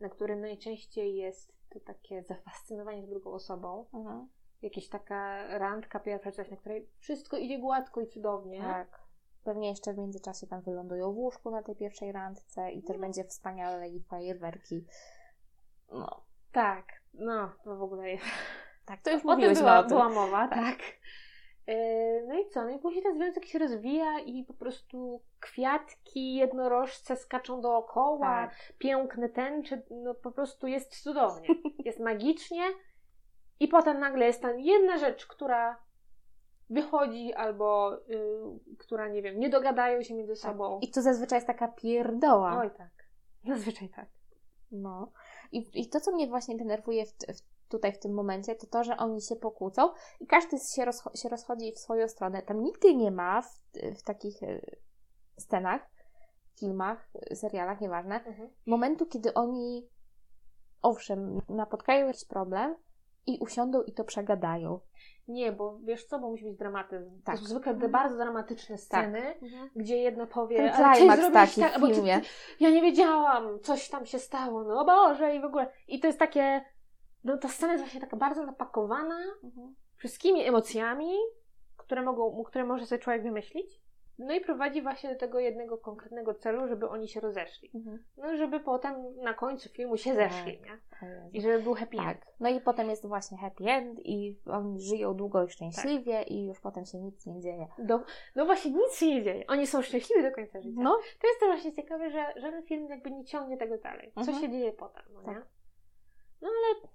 [0.00, 3.86] na którym najczęściej jest to takie zafascynowanie drugą osobą.
[3.94, 4.28] Mhm.
[4.62, 8.60] Jakaś taka randka pierwsza, na której wszystko idzie gładko i cudownie.
[8.60, 9.09] Tak.
[9.44, 13.00] Pewnie jeszcze w międzyczasie tam wylądują w łóżku na tej pierwszej randce i też No.
[13.00, 14.84] będzie wspaniale i fajerwerki.
[15.92, 18.24] No, Tak, no to w ogóle jest.
[18.86, 19.88] tak, to już mówiłyśmy była, o tym.
[19.88, 20.78] była mowa, tak.
[21.66, 21.74] E,
[22.26, 22.62] No i co?
[22.64, 28.72] No i później ten związek się rozwija i po prostu kwiatki, jednorożce skaczą dookoła, Tak.
[28.78, 31.48] piękne tęcze, no po prostu jest cudownie.
[31.84, 32.62] Jest magicznie
[33.60, 35.76] i potem nagle jest ta jedna rzecz, która
[36.70, 40.78] wychodzi albo y, która, nie wiem, nie dogadają się między sobą.
[40.82, 42.58] I to zazwyczaj jest taka pierdoła.
[42.60, 42.90] Oj tak,
[43.46, 44.06] zazwyczaj tak.
[44.72, 45.12] No.
[45.52, 48.84] I, I to, co mnie właśnie denerwuje w, w, tutaj w tym momencie, to to,
[48.84, 52.42] że oni się pokłócą i każdy się, rozcho- się rozchodzi w swoją stronę.
[52.42, 53.60] Tam nigdy nie ma w,
[53.98, 54.60] w takich e,
[55.38, 55.90] scenach,
[56.60, 58.20] filmach, e, serialach, nieważne,
[58.66, 59.88] momentu, kiedy oni,
[60.82, 62.76] owszem, napotkają jakiś problem
[63.26, 64.80] i usiądą i to przegadają.
[65.28, 67.22] Nie, bo wiesz co, bo musi być dramatyzm.
[67.24, 67.36] Tak.
[67.36, 69.34] To są zwykle te bardzo dramatyczne sceny,
[69.76, 72.30] gdzie jedno powie, Ten ale ty zrobiłeś taki tak, ty, ty,
[72.60, 75.72] ja nie wiedziałam, coś tam się stało, no Boże i w ogóle.
[75.88, 76.64] I to jest takie,
[77.24, 79.18] no ta scena jest właśnie taka bardzo napakowana
[79.96, 81.14] wszystkimi emocjami,
[81.76, 83.80] które, mogą, które może sobie człowiek wymyślić.
[84.26, 87.70] No i prowadzi właśnie do tego jednego konkretnego celu, żeby oni się rozeszli.
[87.74, 88.04] Mhm.
[88.16, 90.32] No żeby potem na końcu filmu się Tak.
[90.32, 90.78] zeszli, nie?
[91.32, 92.08] I żeby był happy Tak.
[92.16, 92.24] end.
[92.40, 96.60] No i potem jest właśnie happy end i oni żyją długo i szczęśliwie i już
[96.60, 97.66] potem się nic nie dzieje.
[97.78, 98.00] Do,
[98.36, 99.44] no właśnie nic się nie dzieje.
[99.48, 100.80] Oni są szczęśliwi do końca życia.
[100.82, 104.12] No, To jest też właśnie ciekawe, że żaden film jakby nie ciągnie tego dalej.
[104.14, 104.40] Co Mhm.
[104.40, 105.26] się dzieje potem, no nie?
[105.34, 105.46] Tak.
[106.42, 106.88] No ale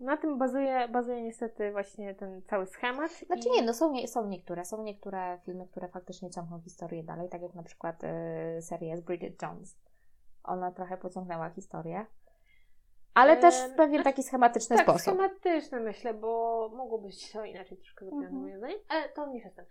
[0.00, 3.10] na tym bazuje, bazuje niestety właśnie ten cały schemat.
[3.10, 3.52] Znaczy i...
[3.52, 7.42] nie, no są, nie, są niektóre, są niektóre filmy, które faktycznie ciągną historię dalej, tak
[7.42, 9.78] jak na przykład y, seria z Bridget Jones.
[10.44, 12.06] Ona trochę pociągnęła historię,
[13.14, 15.00] ale też w pewien znaczy- taki schematyczny tak, sposób.
[15.14, 18.42] schematyczne myślę, bo mogło być to inaczej troszkę zrobione Mhm.
[18.42, 19.64] moim zdaniem, ale to nie jestem.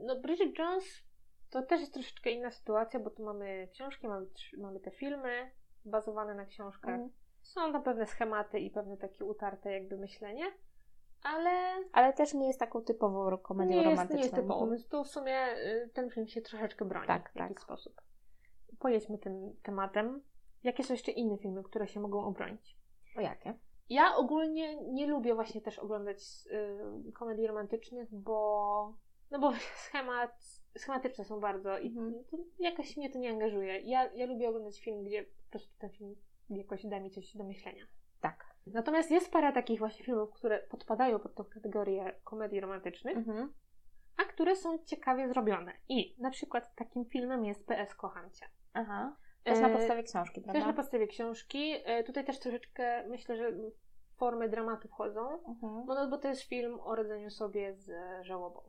[0.00, 0.84] No Bridget Jones
[1.50, 4.26] to też jest troszeczkę inna sytuacja, bo tu mamy książki, mamy,
[4.58, 5.50] mamy te filmy
[5.84, 6.94] bazowane na książkach.
[6.94, 7.10] Mhm.
[7.42, 10.44] Są tam pewne schematy i pewne takie utarte jakby myślenie,
[11.22, 11.50] ale
[11.92, 14.16] Ale też nie jest taką typową komedią nie jest, romantyczną.
[14.16, 17.36] nie jest typową, więc tu w sumie y, ten film się troszeczkę broni Tak, w
[17.36, 17.60] jakiś tak.
[17.60, 18.00] sposób.
[18.78, 20.22] Pojedźmy tym tematem.
[20.62, 22.76] Jakie są jeszcze inne filmy, które się mogą obronić?
[23.16, 23.54] O jakie?
[23.88, 26.18] Ja ogólnie nie lubię właśnie też oglądać
[27.08, 28.94] y, komedii romantycznych, bo
[29.30, 29.52] no bo
[29.86, 30.30] schemat,
[30.78, 32.24] schematyczne są bardzo i Mhm.
[32.30, 33.80] to jakoś mnie to nie angażuje.
[33.80, 36.16] Ja, ja lubię oglądać film, gdzie po prostu ten film
[36.56, 37.84] jakoś da mi coś do myślenia.
[38.20, 38.46] Tak.
[38.66, 43.52] Natomiast jest parę takich właśnie filmów, które podpadają pod tą kategorię komedii romantycznych, Mhm.
[44.16, 45.72] a które są ciekawie zrobione.
[45.88, 48.46] I na przykład takim filmem jest PS Kocham Cię.
[48.74, 49.16] Aha.
[49.44, 50.60] Też na E, podstawie książki, prawda?
[50.60, 51.74] Też na podstawie książki.
[51.84, 53.52] E, Tutaj też troszeczkę myślę, że
[54.16, 55.28] formy dramatu wchodzą.
[55.48, 55.84] Mhm.
[55.86, 58.62] No, no bo to jest film o radzeniu sobie z e, żałobą.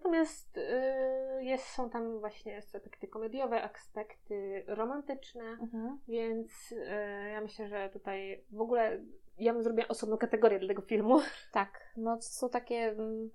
[0.00, 5.98] Natomiast y, jest, są tam właśnie aspekty komediowe, aspekty romantyczne, Mhm.
[6.08, 6.84] więc y,
[7.32, 9.00] ja myślę, że tutaj w ogóle
[9.38, 11.18] ja bym zrobiła osobną kategorię dla tego filmu.
[11.52, 12.76] Tak, no są takie.
[12.76, 13.30] mm,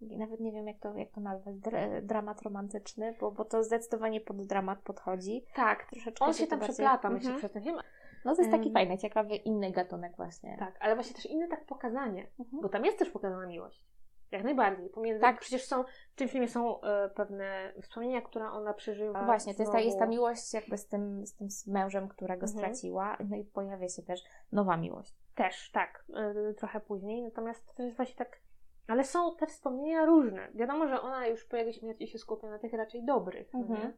[0.00, 4.20] Nawet nie wiem, jak to, jak to nazwać, dr- dramat romantyczny, bo, bo to zdecydowanie
[4.20, 5.44] pod dramat podchodzi.
[5.54, 7.38] Tak, Troszeczkę on się tam bardziej- przeplata, myślę, Mhm.
[7.38, 7.76] przez ten film.
[8.24, 8.72] No to jest taki Em.
[8.74, 10.56] fajny, ciekawy, inny gatunek właśnie.
[10.58, 12.62] Tak, ale właśnie też inne tak pokazanie, Mhm.
[12.62, 13.84] bo tam jest też pokazana miłość.
[14.30, 14.90] Jak najbardziej.
[14.90, 15.40] Pomiędzy, Tak.
[15.40, 19.24] Przecież są, w tym filmie są e, pewne wspomnienia, które ona przeżywa.
[19.24, 22.58] Właśnie, to jest ta, jest ta miłość jakby z tym, z tym mężem, którego Mhm.
[22.58, 24.20] straciła, no i pojawia się też
[24.52, 25.14] nowa miłość.
[25.34, 26.04] Też, tak,
[26.50, 27.22] y, trochę później.
[27.22, 28.40] Natomiast to jest właśnie tak.
[28.86, 30.48] Ale są te wspomnienia różne.
[30.54, 33.80] Wiadomo, że ona już po jakiejś śmierci się skupia na tych raczej dobrych, no Mhm.
[33.80, 33.92] nie?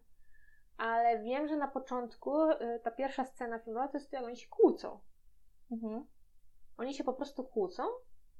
[0.78, 4.36] Ale wiem, że na początku y, ta pierwsza scena filmowa to jest to, jak oni
[4.36, 5.00] się kłócą.
[5.72, 6.06] Mhm.
[6.78, 7.82] Oni się po prostu kłócą,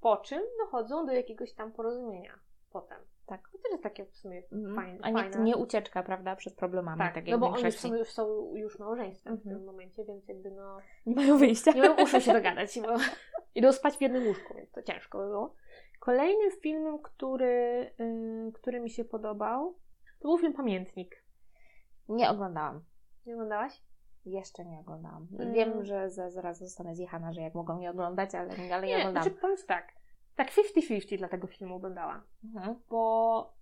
[0.03, 2.39] po czym dochodzą do jakiegoś tam porozumienia
[2.73, 2.99] potem.
[3.27, 3.49] Tak.
[3.53, 4.75] To też jest takie w sumie Mhm.
[4.77, 4.99] fajne.
[5.03, 8.55] A nie, nie ucieczka, prawda, przed problemami, tak, tak, no bo oni są, już są
[8.55, 9.57] już małżeństwem w Mhm.
[9.57, 10.79] tym momencie, więc jakby no...
[11.07, 11.73] Nie mają wyjścia.
[11.73, 12.89] Nie muszą się dogadać, bo
[13.55, 15.55] idą spać w jednym łóżku, więc to ciężko by było.
[16.01, 19.75] Kolejnym filmem, który, y, który mi się podobał,
[20.21, 21.25] to był film Pamiętnik.
[22.09, 22.85] Nie oglądałam.
[23.27, 23.83] Nie oglądałaś?
[24.25, 25.29] Jeszcze nie oglądałam.
[25.33, 25.53] Mm.
[25.53, 28.99] Wiem, że za, zaraz zostanę zjechana, że jak mogą nie oglądać, ale, ale nie, Nie,
[28.99, 29.23] oglądam.
[29.23, 29.93] znaczy powiem tak.
[30.37, 32.23] Tak 50-50 dla tego filmu bym dała.
[32.45, 32.77] Mhm.
[32.91, 33.53] Bo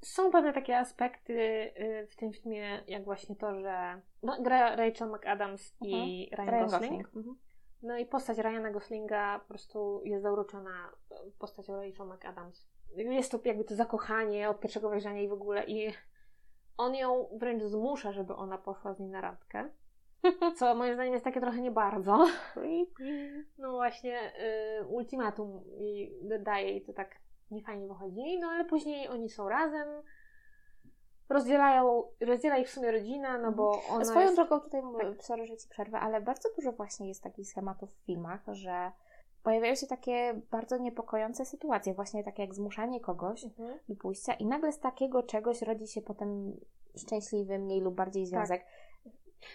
[0.00, 5.08] są pewne takie aspekty y, w tym filmie, jak właśnie to, że no, gra Rachel
[5.08, 6.82] McAdams i Ryan, Ryan Gosling.
[6.82, 7.16] Gosling.
[7.16, 7.36] Mhm.
[7.82, 10.92] No i postać Ryana Goslinga po prostu jest zauroczona
[11.38, 12.68] postacią Rachel McAdams.
[12.96, 15.92] jest to jakby to zakochanie od pierwszego wejrzenia i w ogóle i
[16.76, 19.70] on ją wręcz zmusza, żeby ona poszła z nim na randkę.
[20.56, 22.26] Co moim zdaniem jest takie trochę nie bardzo.
[23.58, 24.32] No właśnie,
[24.80, 27.10] y, ultimatum i daje jej to tak
[27.50, 29.88] niefajnie wychodzi, no ale później oni są razem,
[31.28, 34.36] rozdzielają, rozdziela ich w sumie rodzina, no bo ona Swoją jest...
[34.36, 35.24] drogą tutaj, tak.
[35.24, 38.92] sorry, że Ci przerwę, ale bardzo dużo właśnie jest takich schematów w filmach, że
[39.42, 43.78] pojawiają się takie bardzo niepokojące sytuacje, właśnie takie jak zmuszanie kogoś mhm.
[43.88, 46.56] do pójścia i nagle z takiego czegoś rodzi się potem
[46.96, 48.60] szczęśliwy, mniej lub bardziej związek.
[48.60, 48.70] Tak.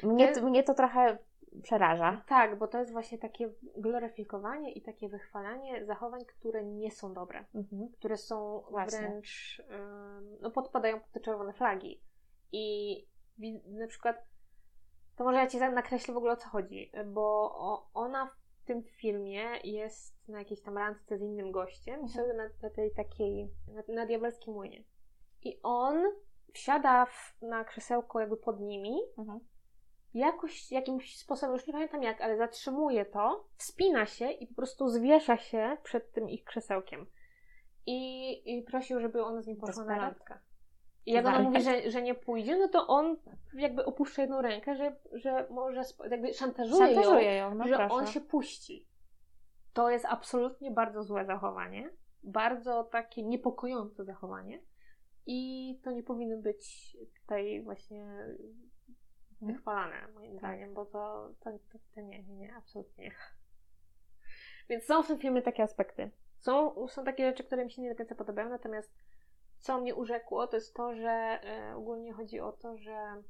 [0.04, 1.18] Mnie, to, mnie to trochę
[1.62, 2.24] przeraża.
[2.28, 7.46] Tak, bo to jest właśnie takie gloryfikowanie i takie wychwalanie zachowań, które nie są dobre,
[7.56, 7.90] mhm.
[7.90, 9.00] które są właśnie.
[9.00, 9.62] wręcz,
[10.42, 12.02] no podpadają pod te czerwone flagi.
[12.52, 13.08] I
[13.68, 14.26] na przykład,
[15.16, 17.56] to może ja Ci nakreślę w ogóle o co chodzi, bo
[17.94, 22.10] ona w tym filmie jest na jakiejś tam randce z innym gościem i mhm.
[22.10, 24.84] sobie na, na, tej takiej, na, na diabelskim młynie.
[25.42, 26.04] I on
[26.54, 29.40] wsiada w, na krzesełko jakby pod nimi mhm
[30.14, 34.90] jakoś, jakimś sposobem, już nie pamiętam jak, ale zatrzymuje to, wspina się i po prostu
[34.90, 37.06] zwiesza się przed tym ich krzesełkiem.
[37.86, 40.40] I, i prosił, żeby ona z nim poszła na randkę.
[41.06, 43.18] I jak ona mówi, że, że nie pójdzie, no to on
[43.54, 47.94] jakby opuszcza jedną rękę, że, że może jakby szantażuje, szantażuje ją, ją no że proszę.
[47.96, 48.88] on się puści.
[49.74, 51.90] To jest absolutnie bardzo złe zachowanie.
[52.24, 54.64] Bardzo takie niepokojące zachowanie.
[55.26, 58.28] I to nie powinno być tutaj właśnie.
[59.46, 60.40] Wychwalane, moim tak.
[60.40, 63.12] zdaniem, bo to, to, to, to, nie, nie, nie, absolutnie nie.
[64.70, 66.12] Więc są w tym filmie takie aspekty.
[66.38, 68.94] Są, są takie rzeczy, które mi się nie do końca podobają, natomiast
[69.60, 73.24] co mnie urzekło, to jest to, że e, ogólnie chodzi o to, że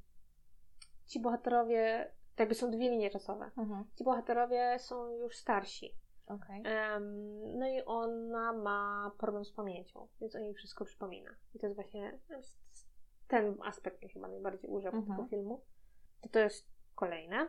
[1.06, 3.52] ci bohaterowie, to jakby są dwie linie czasowe.
[3.58, 3.86] Mhm.
[3.96, 5.96] Ci bohaterowie są już starsi.
[6.26, 6.58] Okay.
[6.58, 11.30] Um, no i ona ma problem z pamięcią, więc o niej wszystko przypomina.
[11.54, 12.20] I to jest właśnie
[13.28, 15.18] ten aspekt mnie chyba najbardziej urzekł mhm.
[15.18, 15.62] tego filmu
[16.24, 17.48] to to jest kolejne.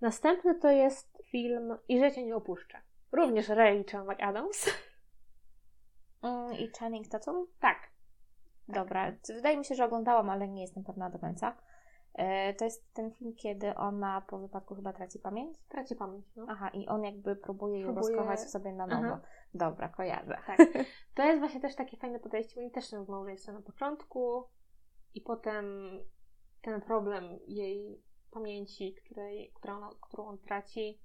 [0.00, 2.78] Następny to jest film I życie nie opuszczę.
[3.12, 4.70] Również Rachel McAdams.
[6.22, 7.46] Mm, I Channing Tatum?
[7.60, 7.78] Tak.
[8.68, 9.12] Dobra.
[9.28, 11.56] Wydaje mi się, że oglądałam, ale nie jestem pewna do końca.
[12.14, 15.58] E, to jest ten film, kiedy ona po wypadku chyba traci pamięć?
[15.68, 16.46] Traci pamięć, no.
[16.48, 18.16] Aha, i on jakby próbuje ją próbuje...
[18.16, 19.06] rozkochać w sobie na nowo.
[19.06, 19.20] Aha.
[19.54, 20.38] Dobra, kojarzę.
[20.46, 20.58] Tak.
[21.14, 24.44] To jest właśnie też takie fajne podejście, bo oni też są w małżeństwie na początku
[25.14, 25.64] i potem
[26.62, 28.02] ten problem jej
[28.36, 31.00] pamięci, której, którą, on, którą on traci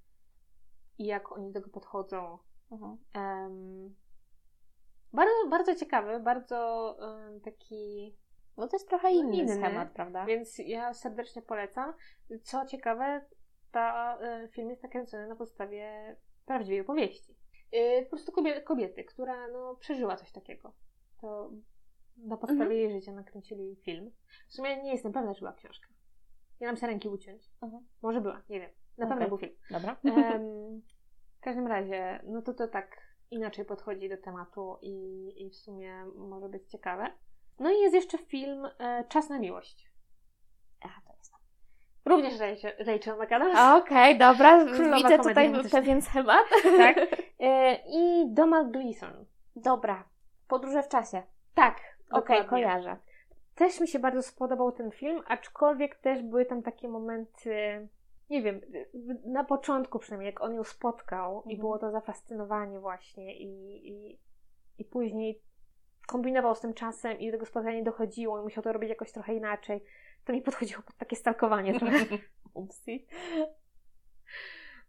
[0.97, 2.37] i jak oni do tego podchodzą.
[2.71, 2.97] Mhm.
[3.15, 3.95] Um,
[5.13, 6.57] bardzo, bardzo ciekawy, bardzo
[6.99, 8.15] um, taki.
[8.57, 10.25] No to jest trochę no, inny, inny schemat, prawda?
[10.25, 11.93] Więc ja serdecznie polecam.
[12.43, 13.25] Co ciekawe,
[13.71, 16.15] ta y, film jest nakręcony na podstawie
[16.45, 17.35] prawdziwej opowieści.
[17.73, 20.73] Y, po prostu kobiety, kobiety, która no, przeżyła coś takiego.
[21.21, 21.51] To
[22.17, 22.79] na podstawie mhm.
[22.79, 24.11] jej życia nakręcili film.
[24.47, 25.87] W sumie nie jestem pewna, czy była książka.
[26.61, 27.51] Nie nam się ręki uciąć.
[27.61, 27.85] Mhm.
[28.01, 28.69] Może była, nie wiem.
[28.97, 29.27] Na pewno okay.
[29.27, 29.53] był film.
[29.71, 29.95] Dobra.
[30.03, 30.81] Um,
[31.39, 32.97] w każdym razie, no to to tak
[33.31, 37.07] inaczej podchodzi do tematu i, i w sumie może być ciekawe.
[37.59, 39.91] No i jest jeszcze film e, Czas na miłość.
[40.81, 41.31] Aha, to jest
[42.05, 43.83] Również Rachel, Rachel McAdams.
[43.83, 44.65] Okej, okay, dobra.
[44.65, 46.45] Królowa Widzę tutaj pewien schemat.
[46.77, 46.97] Tak.
[47.43, 49.25] E, I Donald Gleason.
[49.55, 50.03] Dobra.
[50.47, 51.23] Podróże w czasie.
[51.55, 51.77] Tak.
[52.11, 52.97] Okej, okay, kojarzę.
[53.61, 57.87] Też mi się bardzo spodobał ten film, aczkolwiek też były tam takie momenty,
[58.29, 58.61] nie wiem,
[59.25, 61.51] na początku przynajmniej, jak on ją spotkał mhm.
[61.51, 63.47] i było to zafascynowanie właśnie i,
[63.89, 64.19] i,
[64.77, 65.41] i później
[66.07, 69.11] kombinował z tym czasem i do tego spotkania nie dochodziło i musiał to robić jakoś
[69.11, 69.83] trochę inaczej.
[70.25, 72.05] To mi podchodziło pod takie stalkowanie trochę.
[72.53, 73.07] Upsi.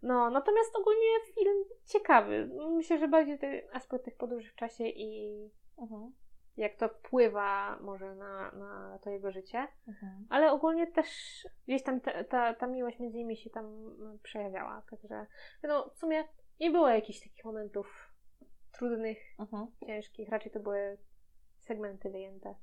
[0.02, 2.50] No, natomiast ogólnie film ciekawy.
[2.70, 6.12] Myślę, że bardziej ten aspekt tych podróży w czasie i mhm
[6.56, 10.26] jak to wpływa może na, na to jego życie, mhm.
[10.30, 11.08] ale ogólnie też
[11.66, 15.26] gdzieś tam ta, ta, ta miłość między nimi się tam przejawiała, także
[15.62, 16.24] no, w sumie
[16.60, 18.12] nie było jakichś takich momentów
[18.72, 19.66] trudnych, mhm.
[19.86, 20.98] ciężkich, raczej to były
[21.58, 22.54] segmenty wyjęte.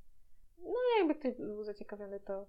[0.58, 2.46] No jakby ktoś był zaciekawiony, to,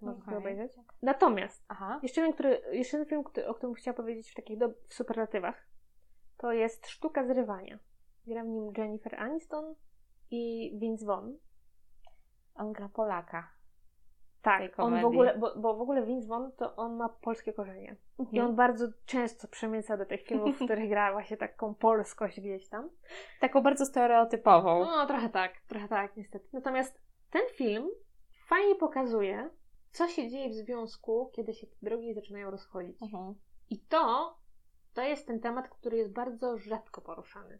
[0.00, 0.36] to można okay.
[0.36, 0.72] obejrzeć.
[1.02, 2.00] Natomiast Aha.
[2.02, 4.94] Jeszcze, jeden, który, jeszcze jeden film, który, o którym chciałam powiedzieć w takich do, w
[4.94, 5.68] superlatywach,
[6.36, 7.78] to jest Sztuka zrywania.
[8.26, 9.74] Gra w nim Jennifer Aniston,
[10.32, 11.32] i Vince Vaughn.
[12.54, 13.50] On gra Polaka.
[14.42, 17.96] Tak, on w ogóle, bo, bo w ogóle Vince Vaughn to on ma polskie korzenie.
[18.18, 18.36] Mhm.
[18.36, 22.68] I on bardzo często przemyca do tych filmów, w których gra właśnie taką polskość gdzieś
[22.68, 22.90] tam.
[23.40, 24.84] Taką bardzo stereotypową.
[24.84, 26.48] No, trochę tak, trochę tak, niestety.
[26.52, 27.00] Natomiast
[27.30, 27.88] ten film
[28.48, 29.50] fajnie pokazuje,
[29.90, 33.02] co się dzieje w związku, kiedy się drogi zaczynają rozchodzić.
[33.02, 33.34] Mhm.
[33.70, 34.36] I to,
[34.94, 37.58] to jest ten temat, który jest bardzo rzadko poruszany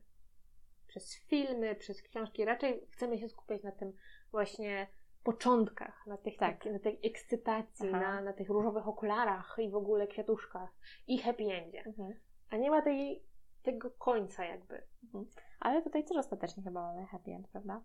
[0.92, 2.44] przez filmy, przez książki.
[2.44, 3.92] Raczej chcemy się skupiać na tym
[4.30, 4.86] właśnie
[5.22, 6.64] początkach, na, tych, tak.
[6.64, 10.70] na tej ekscytacji, na, na tych różowych okularach i w ogóle kwiatuszkach
[11.06, 11.82] i happy endzie.
[11.86, 12.14] Mhm.
[12.50, 13.24] A nie ma tej,
[13.62, 14.82] tego końca jakby.
[15.04, 15.26] Mhm.
[15.60, 17.82] Ale tutaj też ostatecznie chyba mamy happy end, prawda?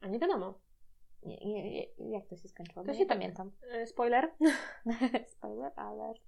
[0.00, 0.60] A nie wiadomo.
[1.22, 2.84] Nie, nie, nie, jak to się skończyło?
[2.84, 3.52] To się tak- pamiętam.
[3.70, 4.30] E, spoiler.
[5.36, 6.22] Spoiler alert.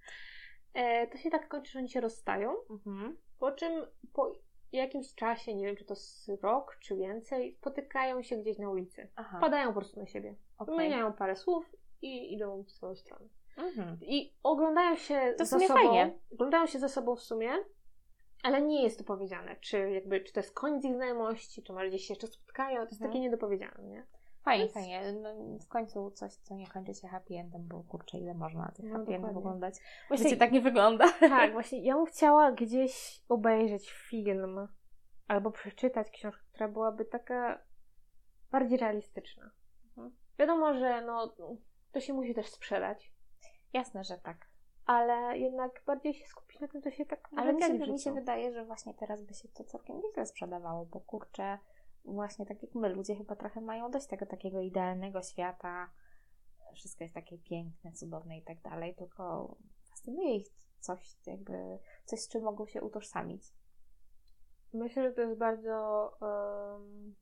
[0.75, 2.55] E, to się tak kończy, że oni się rozstają.
[2.71, 3.17] Mhm.
[3.39, 4.33] Po czym po
[4.79, 9.09] jakimś czasie, nie wiem czy to z rok czy więcej, spotykają się gdzieś na ulicy.
[9.17, 9.39] Aha.
[9.41, 10.35] Padają po prostu na siebie.
[10.59, 10.77] Okay.
[10.77, 13.29] Wymieniają parę słów i idą w swoją stronę.
[13.57, 13.99] Mhm.
[14.03, 15.75] I oglądają się to za sobą.
[15.75, 16.19] Fajnie.
[16.33, 17.51] Oglądają się ze sobą w sumie,
[18.43, 21.89] ale nie jest to powiedziane, czy jakby, czy to jest koniec ich znajomości, czy może
[21.89, 23.11] gdzieś się jeszcze spotkają, to jest mhm.
[23.11, 24.07] takie niedopowiedziane, nie?
[24.47, 25.13] Fajnie, fajnie.
[25.13, 28.85] No, w końcu coś, co nie kończy się happy endem, bo kurczę, ile można tych
[28.85, 29.75] no, happy endów oglądać.
[30.09, 31.13] Właśnie Życie tak nie wygląda.
[31.21, 34.69] Tak, właśnie ja bym chciała gdzieś obejrzeć film
[35.29, 37.63] albo przeczytać książkę, która byłaby taka
[38.51, 39.51] bardziej realistyczna.
[39.89, 40.17] Mhm.
[40.39, 41.35] Wiadomo, że no,
[41.93, 43.13] to się musi też sprzedać.
[43.73, 44.47] Jasne, że tak.
[44.85, 48.15] Ale jednak bardziej się skupić na tym, co się tak Ale mi się, mi się
[48.15, 51.59] wydaje, że właśnie teraz by się to całkiem nieźle sprzedawało, bo kurczę,
[52.07, 55.91] właśnie tak jak my, ludzie chyba trochę mają dość tego takiego idealnego świata,
[56.75, 59.57] wszystko jest takie piękne, cudowne i tak dalej, tylko
[59.91, 60.47] fascynuje ich
[60.81, 63.53] coś jakby, coś z czym mogą się utożsamić.
[64.73, 67.15] Myślę, że to jest bardzo um,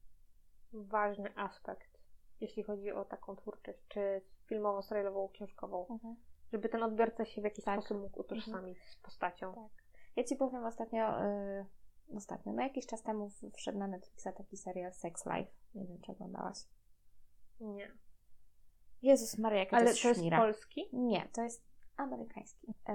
[0.72, 1.98] ważny aspekt,
[2.40, 5.86] jeśli chodzi o taką twórczość, czy filmową, serialową, książkową.
[5.90, 6.16] Mhm.
[6.52, 7.80] Żeby ten odbiorca się w jakiś tak.
[7.80, 8.92] sposób mógł utożsamić mhm.
[8.92, 9.54] z postacią.
[9.54, 9.84] Tak.
[10.16, 11.66] Ja Ci powiem ostatnio, yy,
[12.14, 15.50] ostatnio, no jakiś czas temu wszedł na Netflixa taki serial Sex Life.
[15.74, 16.58] Nie wiem, czy oglądałaś.
[17.60, 17.92] Nie.
[19.02, 20.88] Jezus Maria, jaka Ale to jest to jest polski?
[20.92, 21.64] Nie, to jest
[21.96, 22.74] amerykański.
[22.88, 22.92] E,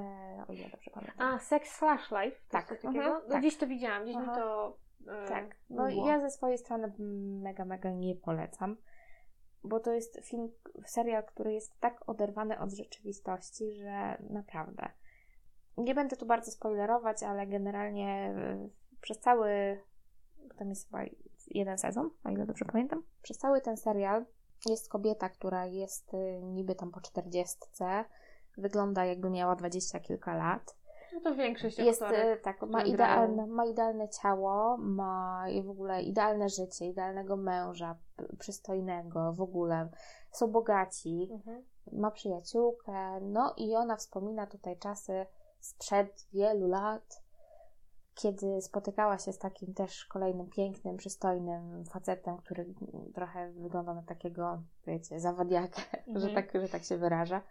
[0.48, 1.36] o ile dobrze pamiętam.
[1.36, 2.38] A, Sex Slash Life?
[2.50, 2.72] Tak.
[2.72, 3.40] Mhm, no, tak.
[3.40, 4.32] Gdzieś to widziałam, gdzieś Aha.
[4.32, 5.56] mi to e, Tak.
[5.70, 6.08] No było.
[6.08, 6.94] ja ze swojej strony
[7.42, 8.78] mega, mega nie polecam,
[9.64, 10.52] bo to jest film,
[10.86, 14.90] serial, który jest tak oderwany od rzeczywistości, że naprawdę.
[15.78, 18.70] Nie będę tu bardzo spoilerować, ale generalnie e,
[19.02, 19.82] przez cały,
[20.58, 21.04] tam jest chyba
[21.48, 24.26] jeden sezon, o ile dobrze pamiętam, przez cały ten serial
[24.66, 28.06] jest kobieta, która jest y, niby tam po czterdziestce,
[28.58, 30.76] wygląda jakby miała dwadzieścia kilka lat.
[31.14, 36.50] No to większość jest y, tak, ma idealne, ma idealne ciało, ma w ogóle idealne
[36.50, 37.96] życie, idealnego męża,
[38.40, 39.90] przystojnego w ogóle,
[40.32, 41.64] są bogaci, mhm.
[41.92, 45.26] ma przyjaciółkę, no i ona wspomina tutaj czasy
[45.60, 47.22] sprzed wielu lat,
[48.22, 52.66] kiedy spotykała się z takim też kolejnym pięknym, przystojnym facetem, który
[53.14, 56.20] trochę wygląda na takiego, wiecie, zawadiakę, mhm.
[56.20, 57.42] że, tak, że tak się wyraża.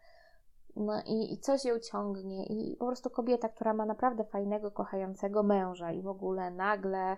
[0.77, 5.43] No i, i coś ją ciągnie i po prostu kobieta, która ma naprawdę fajnego, kochającego
[5.43, 7.17] męża i w ogóle nagle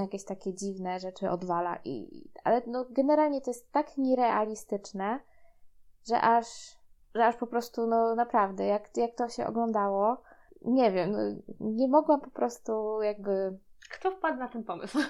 [0.00, 1.78] jakieś takie dziwne rzeczy odwala.
[1.84, 5.20] I, ale no, generalnie to jest tak nierealistyczne,
[6.08, 6.46] że aż,
[7.14, 10.22] że aż po prostu, no naprawdę, jak, jak to się oglądało,
[10.64, 11.18] nie wiem, no,
[11.60, 13.58] nie mogłam po prostu jakby...
[13.90, 14.98] Kto wpadł na ten pomysł?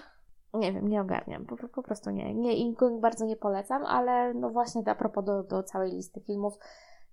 [0.55, 2.35] Nie wiem, nie ogarniam, po, po prostu nie.
[2.35, 2.57] nie.
[2.57, 6.59] I bardzo nie polecam, ale no właśnie a propos do, do całej listy filmów,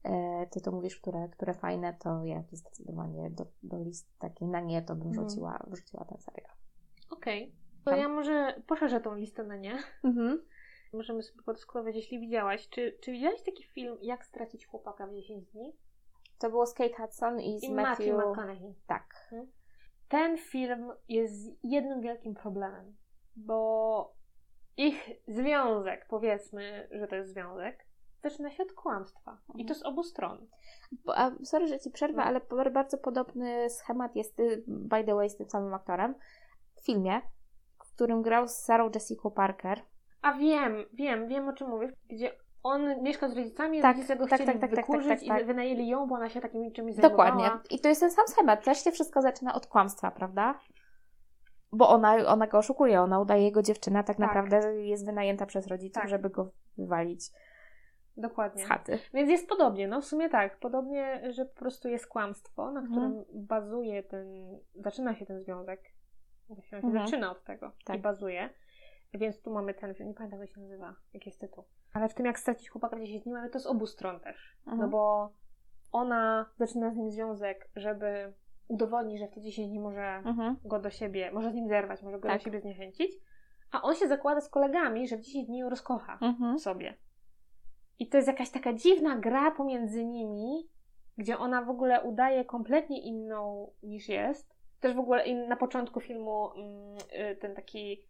[0.03, 4.59] e, ty to mówisz, które, które fajne, to ja zdecydowanie do, do list takiej na
[4.59, 5.27] nie to bym mhm.
[5.27, 6.51] wrzuciła, wrzuciła ten serial.
[7.11, 7.43] Okej.
[7.43, 7.55] Okay.
[7.85, 7.99] To Tam?
[7.99, 9.77] ja może poszerzę tą listę na nie.
[10.03, 10.41] Mhm.
[10.93, 12.69] Możemy sobie podyskutować, jeśli widziałaś.
[12.69, 15.73] Czy, czy widziałaś taki film Jak stracić chłopaka w 10 dni?
[16.39, 18.07] To było z Kate Hudson i z I Matthew...
[18.07, 18.75] Matthew McConaughey.
[18.87, 19.13] Tak.
[19.29, 19.51] Hmm?
[20.07, 22.95] Ten film jest jednym wielkim problemem,
[23.35, 24.13] bo
[24.77, 27.85] ich związek, powiedzmy, że to jest związek,
[28.23, 29.31] zaczyna się od kłamstwa.
[29.31, 29.59] Mhm.
[29.59, 30.47] I to z obu stron.
[31.05, 32.23] Bo, a, sorry, że ci przerwę, no.
[32.23, 36.15] ale bardzo podobny schemat jest, y, by the way, z tym samym aktorem
[36.75, 37.21] w filmie,
[37.85, 39.81] w którym grał z Sarah Jessica Parker.
[40.21, 42.31] A wiem, wiem, wiem o czym mówisz, gdzie
[42.65, 45.41] on mieszka z rodzicami, tak, rodzice go tak, chcieli tak, tak, wykurzyć tak, tak, tak,
[45.41, 47.31] i wynajęli ją, bo ona się takim czymś zajmowała.
[47.31, 47.59] Dokładnie.
[47.69, 48.63] I to jest ten sam schemat.
[48.63, 50.59] Też się wszystko zaczyna od kłamstwa, prawda?
[51.71, 54.27] Bo ona, ona go oszukuje, ona udaje jego dziewczynę, tak, tak.
[54.27, 56.09] naprawdę jest wynajęta przez rodziców, tak.
[56.09, 57.31] żeby go wywalić.
[58.17, 58.65] Dokładnie.
[58.65, 58.99] Z chaty.
[59.13, 60.59] Więc jest podobnie, no w sumie tak.
[60.59, 63.25] Podobnie, że po prostu jest kłamstwo, na którym mhm.
[63.33, 65.81] bazuje ten, zaczyna się ten związek.
[66.47, 67.05] Właśnie on się mhm.
[67.05, 67.97] zaczyna od tego tak.
[67.97, 68.49] i bazuje.
[69.17, 71.63] Więc tu mamy ten film, nie pamiętam jak się nazywa, jaki jest tytuł.
[71.93, 74.57] Ale w tym jak stracić chłopaka w 10 dni mamy to z obu stron też.
[74.59, 74.77] Mhm.
[74.77, 75.33] No bo
[75.91, 78.33] ona zaczyna z nim związek, żeby
[78.67, 80.55] udowodnić, że w te 10 dni może mhm.
[80.65, 82.37] go do siebie, może z nim zerwać, może go tak.
[82.37, 83.11] do siebie zniechęcić.
[83.71, 86.59] A on się zakłada z kolegami, że w 10 dni ją rozkocha mhm.
[86.59, 86.97] sobie.
[87.99, 90.69] I to jest jakaś taka dziwna gra pomiędzy nimi,
[91.17, 94.55] gdzie ona w ogóle udaje kompletnie inną niż jest.
[94.79, 96.97] Też w ogóle na początku filmu mm,
[97.31, 98.05] y, ten taki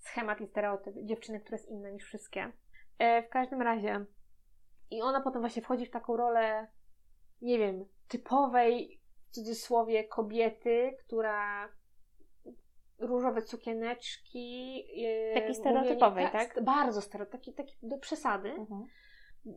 [0.00, 2.52] schemat i stereotyp dziewczyny, która jest inna niż wszystkie.
[2.98, 4.04] E, w każdym razie
[4.90, 6.66] i ona potem właśnie wchodzi w taką rolę,
[7.42, 11.68] nie wiem, typowej w cudzysłowie kobiety, mówiąc
[12.98, 14.84] różowe sukieneczki.
[15.06, 16.64] e, Takiej stereotypowej, mówienie- tak?
[16.64, 18.48] Bardzo stereotypowej, taki, taki do przesady.
[18.50, 18.84] Mhm.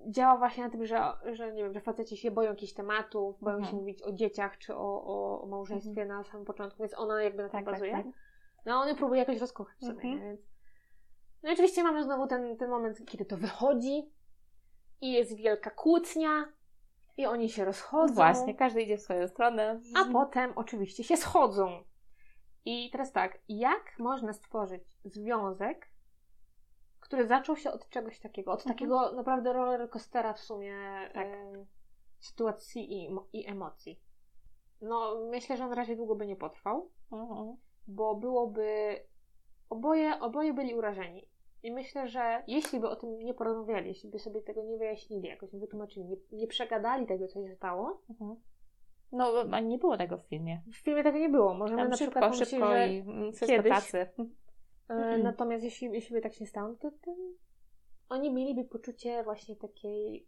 [0.10, 3.56] Działa właśnie na tym, że, że nie wiem, że faceci się boją jakichś tematów, boją
[3.56, 3.72] Mhm.
[3.72, 7.44] się mówić o dzieciach czy o, o, o małżeństwie na samym początku, więc ona jakby
[7.44, 7.92] na tym Tak, tak, bazuje.
[7.92, 8.06] tak.
[8.66, 10.20] No on ją próbuje jakoś rozkochać sobie, Mhm.
[10.20, 10.42] więc...
[11.44, 14.12] No i oczywiście mamy znowu ten, ten moment, kiedy to wychodzi
[15.02, 16.46] i jest wielka kłótnia
[17.18, 18.08] i oni się rozchodzą.
[18.08, 19.80] No Właśnie, każdy idzie w swoją stronę.
[19.96, 21.84] A potem oczywiście się schodzą.
[22.66, 25.90] I teraz tak, jak można stworzyć związek,
[27.00, 28.76] który zaczął się od czegoś takiego, od Mhm.
[28.76, 30.76] takiego naprawdę rollercoastera w sumie
[31.14, 31.28] Tak.
[31.28, 31.66] e,
[32.20, 34.00] sytuacji i, i emocji.
[34.82, 37.58] No, myślę, że on raczej długo by nie potrwał, Mhm.
[37.88, 38.96] Bo byłoby.
[39.70, 41.28] Oboje, oboje byli urażeni.
[41.64, 45.28] I myślę, że jeśli by o tym nie porozmawiali, jeśli by sobie tego nie wyjaśnili,
[45.28, 48.36] jakoś nie wytłumaczyli, nie, nie przegadali tego, co się stało, Mhm.
[49.12, 50.62] No, a nie było tego w filmie.
[50.74, 51.54] w filmie tego nie było.
[51.54, 53.04] Możemy Tam na szybko, przykład pomyśleć, szybko że i
[53.48, 53.98] kiedyś- tacy.
[53.98, 54.26] E,
[54.90, 55.24] Mhm.
[55.24, 57.16] Natomiast jeśli, jeśli by tak się stało, to, to
[58.10, 60.28] oni mieliby poczucie właśnie takiej,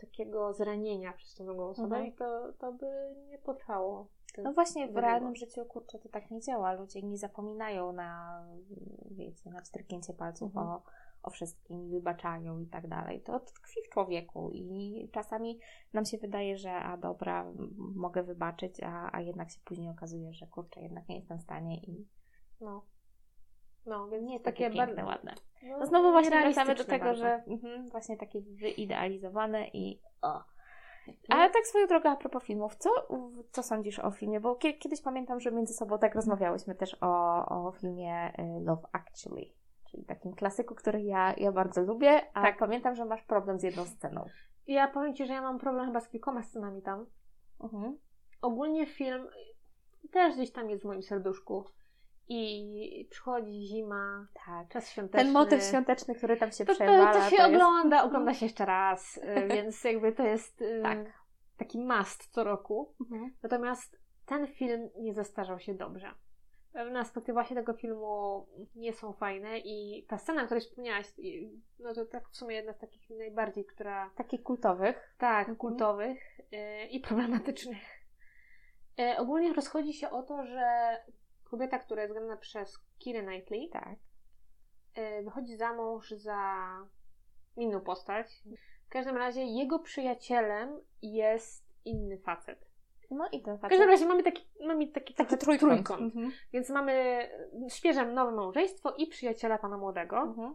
[0.00, 2.06] takiego zranienia przez tą drugą osobę Mhm.
[2.06, 2.86] i to, to by
[3.30, 4.08] nie potrwało.
[4.42, 6.72] No właśnie, w realnym życiu, kurczę, to tak nie działa.
[6.72, 8.40] Ludzie nie zapominają na,
[9.10, 10.66] wiecie, na wstryknięcie palców Mhm.
[10.66, 10.82] o,
[11.22, 13.20] o wszystkim, wybaczają i tak dalej.
[13.22, 15.58] To tkwi w człowieku i czasami
[15.92, 17.52] nam się wydaje, że a dobra,
[17.94, 21.76] mogę wybaczyć, a, a jednak się później okazuje, że kurczę, jednak nie jestem w stanie
[21.76, 22.06] i
[22.60, 22.84] No.
[23.86, 25.34] No, więc nie jest takie takie piękne, bardzo- ładne.
[25.62, 27.22] No, No znowu właśnie wracamy do tego, bardzo.
[27.22, 30.53] że mhm, właśnie takie wyidealizowane i o.
[31.28, 32.90] Ale tak swoją drogą a propos filmów, co,
[33.50, 34.40] co sądzisz o filmie?
[34.40, 38.82] Bo kie- kiedyś pamiętam, że między sobą tak rozmawiałyśmy też o, o filmie y, Love
[38.92, 39.44] Actually,
[39.90, 42.58] czyli takim klasyku, który ja, ja bardzo lubię, a Tak.
[42.58, 44.24] pamiętam, że masz problem z jedną sceną.
[44.66, 47.06] Ja powiem Ci, że ja mam problem chyba z kilkoma scenami tam.
[47.60, 47.98] Mhm.
[48.42, 49.28] Ogólnie film
[50.12, 51.64] też gdzieś tam jest w moim serduszku.
[52.28, 54.68] I przychodzi zima, Tak.
[54.68, 55.24] czas świąteczny.
[55.24, 57.12] Ten motyw świąteczny, który tam się To, to, przewala.
[57.12, 59.20] to się jest- ogląda, ogląda się jeszcze raz, y,
[59.54, 60.98] więc jakby to jest y, Tak.
[61.56, 62.94] taki must co roku.
[63.00, 63.34] Mhm.
[63.42, 66.14] Natomiast ten film nie zestarzał się dobrze.
[66.72, 71.06] Pewne aspekty właśnie tego filmu nie są fajne i ta scena, o której wspomniałaś,
[71.78, 75.14] no to tak w sumie jedna z takich najbardziej, która Takich kultowych.
[75.18, 75.56] tak, Mhm.
[75.56, 77.82] kultowych y, i problematycznych.
[79.18, 80.96] Ogólnie rozchodzi się o to, że
[81.54, 83.88] kobieta, która jest grana przez Keira Knightley, Tak.
[84.98, 86.68] y, wychodzi za mąż za
[87.56, 88.42] inną postać.
[88.86, 92.66] W każdym razie jego przyjacielem jest inny facet.
[93.10, 93.70] No i ten W facet.
[93.70, 96.00] każdym razie mamy taki, mamy taki, taki trochę trójkąt.
[96.00, 96.32] Mhm.
[96.52, 97.28] Więc mamy
[97.68, 100.16] świeże nowe małżeństwo i przyjaciela pana młodego.
[100.16, 100.54] Mhm.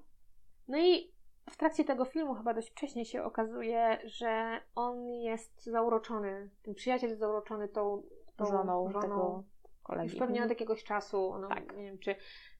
[0.68, 1.14] No i
[1.50, 7.10] w trakcie tego filmu chyba dość wcześnie się okazuje, że on jest zauroczony, ten przyjaciel
[7.10, 8.04] jest zauroczony tą,
[8.36, 9.43] tą Żoną, żoną tego
[9.90, 10.10] kolegi.
[10.10, 10.44] już pewnie Mhm.
[10.48, 11.38] od jakiegoś czasu.
[11.42, 11.76] No, Tak.
[11.78, 12.16] Nie wiem, czy.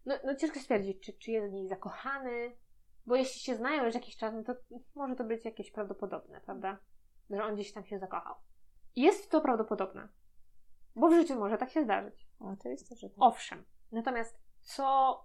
[0.06, 2.56] No, no ciężko stwierdzić, czy, czy jest w niej zakochany.
[3.06, 4.54] Bo jeśli się znają już jakiś czas, no to
[4.96, 6.78] może to być jakieś prawdopodobne, prawda?
[7.30, 8.36] Że on gdzieś tam się zakochał.
[8.96, 10.08] Jest to prawdopodobne.
[10.96, 12.28] Bo w życiu może tak się zdarzyć.
[12.40, 13.18] Oczywiście, że tak.
[13.20, 13.66] Owszem.
[13.92, 15.20] Natomiast co,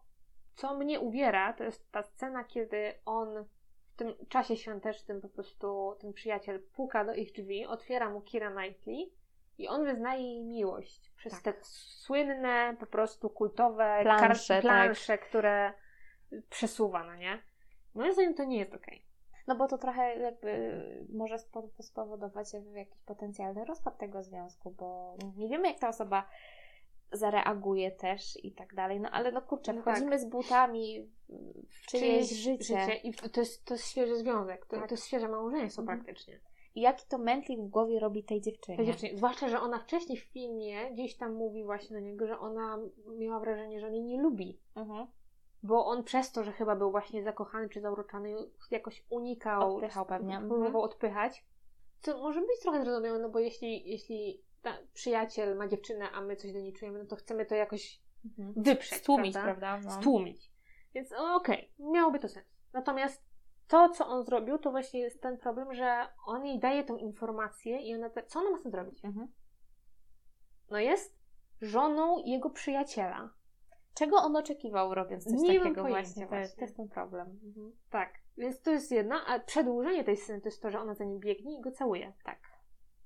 [0.54, 3.44] co mnie uwiera, to jest ta scena, kiedy on
[3.92, 8.50] w tym czasie świątecznym po prostu ten przyjaciel puka do ich drzwi, otwiera mu Kira
[8.50, 9.12] Knightley
[9.58, 11.42] i on wyznaje jej miłość przez Tak.
[11.42, 15.72] te słynne, po prostu kultowe Plansze, plansze które
[16.50, 17.42] przesuwa, no nie?
[17.94, 19.04] Moim zdaniem to nie jest okej.
[19.46, 20.82] No bo to trochę jakby
[21.12, 26.28] może spo- spowodować jakiś potencjalny rozpad tego związku, bo nie wiemy jak ta osoba
[27.12, 29.00] zareaguje też i tak dalej.
[29.00, 31.10] No ale no kurczę, No wchodzimy z butami
[31.68, 32.94] w czyjeś życie.
[33.02, 34.88] I to jest, to jest świeży związek, to, Tak.
[34.88, 35.98] to jest świeże małżeństwo Mhm.
[35.98, 36.40] praktycznie.
[36.74, 38.76] I jaki to mętlik w głowie robi tej dziewczynie.
[38.76, 39.16] tej dziewczynie.
[39.16, 42.78] Zwłaszcza, że ona wcześniej w filmie gdzieś tam mówi właśnie do niego, że ona
[43.18, 44.58] miała wrażenie, że on jej nie lubi.
[44.76, 45.06] Mhm.
[45.62, 48.34] Bo on przez to, że chyba był właśnie zakochany czy zauroczony,
[48.70, 50.34] jakoś unikał, Odpychał pewnie.
[50.34, 50.48] Mhm.
[50.48, 51.44] próbował odpychać.
[52.00, 54.42] Co może być trochę zrozumiałe, no bo jeśli, jeśli
[54.94, 58.52] przyjaciel ma dziewczynę, a my coś do niej czujemy, no to chcemy to jakoś Mhm.
[58.56, 59.54] wyprzeć, Stłumić, prawda?
[59.60, 59.88] prawda?
[59.90, 60.00] No.
[60.00, 60.50] Stłumić.
[60.94, 62.46] Więc o, okej, miałoby to sens.
[62.72, 63.22] Natomiast
[63.68, 67.80] to, co on zrobił, to właśnie jest ten problem, że on jej daje tą informację
[67.80, 69.04] i ona, te, co ona ma z tym zrobić?
[69.04, 69.28] Mhm.
[70.70, 71.18] no jest
[71.60, 73.30] żoną jego przyjaciela.
[73.94, 76.26] Czego on oczekiwał robiąc coś Nie mam takiego pojęcia właśnie?
[76.26, 76.56] To jest, właśnie.
[76.56, 77.40] to jest ten problem.
[77.44, 77.72] Mhm.
[77.90, 78.12] Tak.
[78.36, 81.18] Więc to jest jedna, a przedłużenie tej sceny to jest to, że ona za nim
[81.20, 82.12] biegnie i go całuje.
[82.24, 82.38] Tak.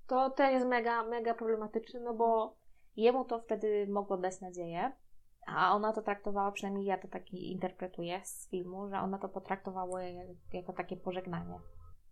[0.07, 2.57] To, to jest mega, mega problematyczne, no bo
[2.97, 4.93] jemu to wtedy mogło dać nadzieję,
[5.47, 10.03] a ona to traktowała, przynajmniej ja to tak interpretuję z filmu, że ona to potraktowała
[10.53, 11.59] jako, takie pożegnanie.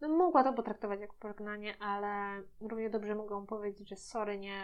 [0.01, 4.63] No, mogła to potraktować jako pożegnanie, ale równie dobrze mogą powiedzieć, że sorry, nie,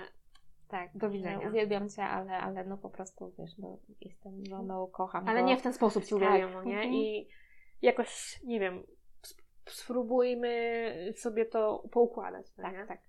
[0.68, 1.48] Tak, Do widzenia.
[1.48, 5.46] Uwielbiam cię, ale, ale no po prostu wiesz, no, jestem żoną, kocham ale go.
[5.46, 6.18] nie w ten sposób ci Tak.
[6.18, 6.74] uwielbiam, no nie?
[6.76, 6.94] Mhm.
[6.94, 7.28] I
[7.82, 8.82] jakoś, nie wiem,
[9.30, 12.62] sp- spróbujmy sobie to poukładać, no?
[12.64, 13.00] Tak, tak.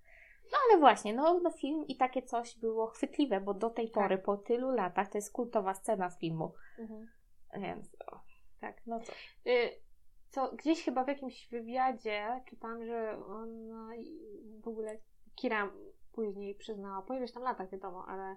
[0.52, 4.02] No ale właśnie, no, no film i takie coś było chwytliwe, bo do tej Tak.
[4.02, 6.52] pory, po tylu latach, to jest kultowa scena z filmu.
[6.78, 7.08] Mhm.
[7.56, 8.20] Więc o,
[8.60, 9.12] tak, no co.
[9.46, 9.84] Y,
[10.30, 14.18] Co, gdzieś chyba w jakimś wywiadzie czytałam, że ona i
[14.64, 14.98] w ogóle
[15.34, 15.72] Kira
[16.12, 18.36] później przyznała, po ileś tam latach wiadomo, ale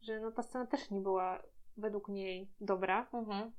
[0.00, 1.42] że no ta scena też nie była
[1.76, 3.08] według niej dobra.
[3.12, 3.52] Mhm.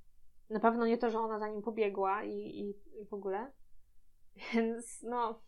[0.50, 2.70] Na pewno nie to, że ona za nim pobiegła i, i,
[3.02, 3.52] i w ogóle.
[4.54, 5.42] Więc no,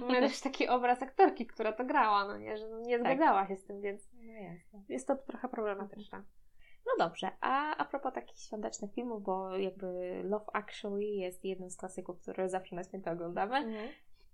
[0.00, 3.06] mamy też taki obraz aktorki, która to grała, no nie, że nie Tak.
[3.06, 4.10] zgadzała się z tym, więc
[4.72, 6.24] No jest to trochę problematyczne.
[6.86, 11.76] No dobrze, a a propos takich świątecznych filmów, bo jakby Love Actually jest jednym z
[11.76, 13.56] klasyków, które zawsze na święta oglądamy.
[13.56, 13.88] Mhm.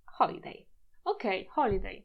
[0.06, 0.66] Holiday.
[1.04, 2.02] Okej, Holiday.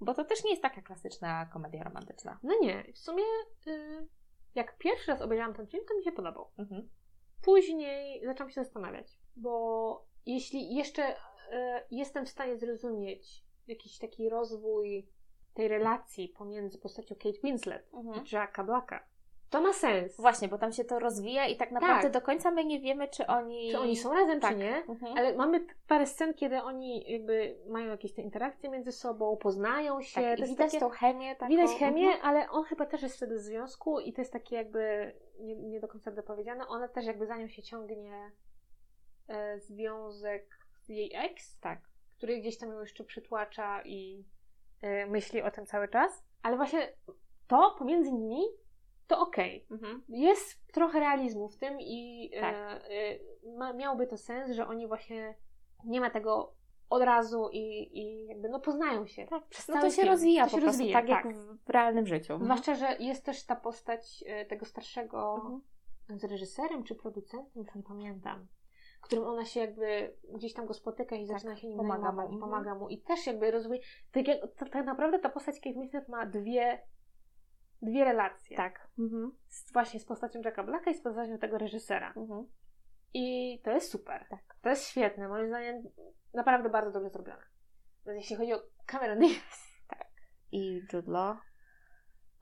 [0.00, 2.38] Bo to też nie jest taka klasyczna komedia romantyczna.
[2.42, 3.24] No nie, w sumie
[3.66, 4.08] y,
[4.54, 6.50] jak pierwszy raz obejrzałam ten film, to mi się podobał.
[6.58, 6.88] Mhm.
[7.42, 9.06] Później zaczęłam się zastanawiać,
[9.36, 11.16] bo jeśli jeszcze
[11.90, 15.08] jestem w stanie zrozumieć jakiś taki rozwój
[15.54, 18.24] tej relacji pomiędzy postacią Kate Winslet Mhm.
[18.26, 19.04] i Jacka Blacka,
[19.50, 20.16] to ma sens.
[20.20, 22.12] Właśnie, bo tam się to rozwija i tak naprawdę Tak.
[22.12, 23.70] do końca my nie wiemy, czy oni...
[23.70, 24.52] Czy oni są razem, tak.
[24.52, 24.76] czy nie.
[24.88, 25.18] Mhm.
[25.18, 30.20] Ale mamy parę scen, kiedy oni jakby mają jakieś te interakcje między sobą, poznają się.
[30.20, 31.48] tak, to widać takie- tą chemię taką.
[31.50, 32.24] Widać chemię, Mhm.
[32.26, 35.80] ale on chyba też jest wtedy w związku i to jest takie jakby nie, nie
[35.80, 36.66] do końca dopowiedziane.
[36.68, 38.30] Ona też jakby za nią się ciągnie
[39.28, 41.80] e, związek jej ex, Tak.
[42.16, 44.24] który gdzieś tam ją jeszcze przytłacza i
[44.82, 46.24] e, myśli o tym cały czas.
[46.42, 46.92] Ale właśnie
[47.48, 48.42] to pomiędzy nimi
[49.06, 49.66] to okej.
[49.70, 50.02] Mhm.
[50.08, 52.54] Jest trochę realizmu w tym i e, Tak.
[53.44, 55.34] e, ma, miałby to sens, że oni właśnie
[55.84, 56.54] nie ma tego
[56.90, 59.26] od razu i, i jakby no poznają się.
[59.26, 60.08] Tak, Przez no to się film.
[60.08, 61.26] rozwija To po się prostu, rozwija, tak, jak
[61.66, 62.38] w realnym życiu.
[62.42, 65.60] Zwłaszcza, że jest też ta postać e, tego starszego Mhm.
[66.20, 68.46] z reżyserem czy producentem, już nie pamiętam,
[69.00, 72.28] którym ona się jakby gdzieś tam go spotyka i Tak, zaczyna się nim pomaga zajmować,
[72.28, 72.34] mu.
[72.34, 72.50] Mhm.
[72.50, 73.80] pomaga mu i też jakby rozwój.
[74.12, 76.82] Tak, jak, to, tak naprawdę ta postać Kate Winslet ma dwie,
[77.82, 78.56] dwie relacje.
[78.56, 78.88] Tak.
[78.98, 79.32] Mhm.
[79.48, 82.12] Z, właśnie z postacią Jacka Blacka i z postacią tego reżysera.
[82.16, 82.46] Mhm.
[83.14, 84.26] I to jest super.
[84.30, 84.56] Tak.
[84.62, 85.28] To jest świetne.
[85.28, 85.82] Moim zdaniem
[86.34, 87.42] naprawdę bardzo dobrze zrobione.
[88.06, 89.70] Więc jeśli chodzi o Cameron Diaz.
[90.52, 91.36] I Jude Law.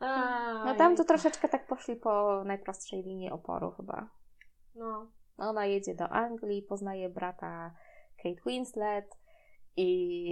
[0.00, 4.08] A, No tam to troszeczkę tak poszli po najprostszej linii oporu chyba.
[4.74, 5.10] No.
[5.38, 7.74] Ona jedzie do Anglii, poznaje brata
[8.22, 9.18] Kate Winslet
[9.76, 10.30] i,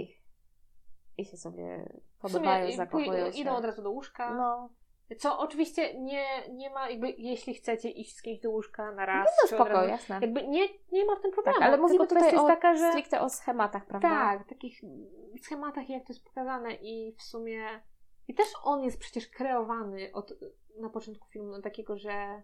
[1.17, 1.89] i się sobie
[2.19, 3.39] podobają, zakochują się.
[3.39, 4.33] Idą od razu do łóżka.
[4.33, 4.69] No,
[5.17, 9.25] Co oczywiście nie, nie ma, jakby jeśli chcecie iść z kimś do łóżka na raz,
[9.25, 10.19] no od spoko, razu- jasne.
[10.21, 11.59] Jakby nie, nie ma w tym problemu.
[11.59, 14.09] Tak, ale mówimy tutaj o, jest taka, że stricte o schematach, prawda?
[14.09, 14.81] tak, takich
[15.41, 17.67] schematach jak to jest pokazane i w sumie
[18.27, 20.33] i też on jest przecież kreowany od,
[20.79, 22.41] na początku filmu na takiego, że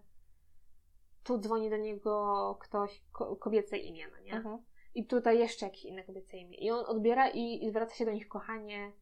[1.24, 4.34] tu dzwoni do niego ktoś, ko, kobiece imię, no nie?
[4.34, 4.58] Mhm.
[4.94, 6.56] I tutaj jeszcze jakieś inne kobiece imię.
[6.58, 8.92] I on odbiera i, i zwraca się do nich kochanie.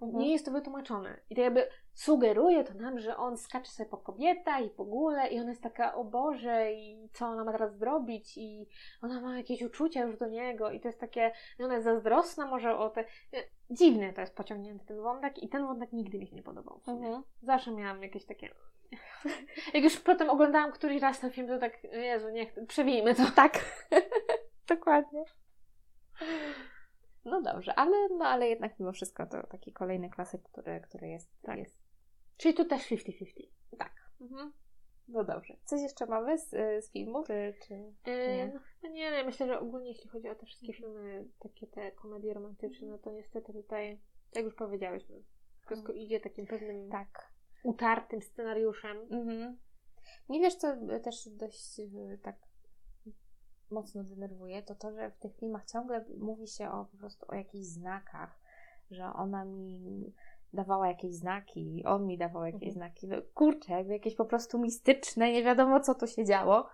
[0.00, 0.22] Mhm.
[0.22, 1.20] Nie jest to wytłumaczone.
[1.30, 5.28] I to jakby sugeruje to nam, że on skacze sobie po kobieta i w ogóle
[5.28, 8.68] i ona jest taka, o Boże, i co ona ma teraz zrobić i
[9.02, 12.46] ona ma jakieś uczucia już do niego i to jest takie, i ona jest zazdrosna
[12.46, 13.04] może o te...
[13.70, 16.80] Dziwny to jest pociągnięty ten wątek i ten wątek nigdy mi się nie podobał.
[16.86, 17.22] Mhm.
[17.42, 18.54] Zawsze miałam jakieś takie...
[19.74, 23.22] Jak już potem oglądałam któryś raz ten film, to tak, Jezu, niech, przewijmy to.
[23.36, 23.58] Tak,
[24.68, 25.24] dokładnie.
[27.24, 31.30] No dobrze, ale, no, ale jednak mimo wszystko to taki kolejny klasyk, który, który jest,
[31.42, 31.58] Tak.
[31.58, 31.82] jest.
[32.36, 33.48] Czyli tu też 50-50.
[33.78, 33.92] Tak.
[35.08, 35.56] No dobrze.
[35.64, 36.50] Coś jeszcze mamy z,
[36.84, 37.24] z filmu?
[37.26, 37.74] Czy, czy...
[37.74, 38.60] Yy, Nie.
[38.82, 42.34] no, nie, no, myślę, że ogólnie jeśli chodzi o te wszystkie filmy, takie te komedie
[42.34, 44.00] romantyczne, no to niestety tutaj,
[44.34, 45.22] jak już powiedziałyśmy,
[45.66, 47.31] wszystko idzie takim pewnym Tak.
[47.62, 48.96] Utartym scenariuszem.
[49.10, 49.58] Mhm.
[50.28, 52.36] Mnie wiesz, co też dość y, tak
[53.70, 57.34] mocno denerwuje, to to, że w tych filmach ciągle mówi się o po prostu o
[57.34, 58.40] jakichś znakach,
[58.90, 60.12] że ona mi
[60.52, 62.72] dawała jakieś znaki, on mi dawał jakieś Mhm.
[62.72, 63.08] znaki.
[63.08, 66.68] No kurczę, jakby jakieś po prostu mistyczne, nie wiadomo co tu się działo.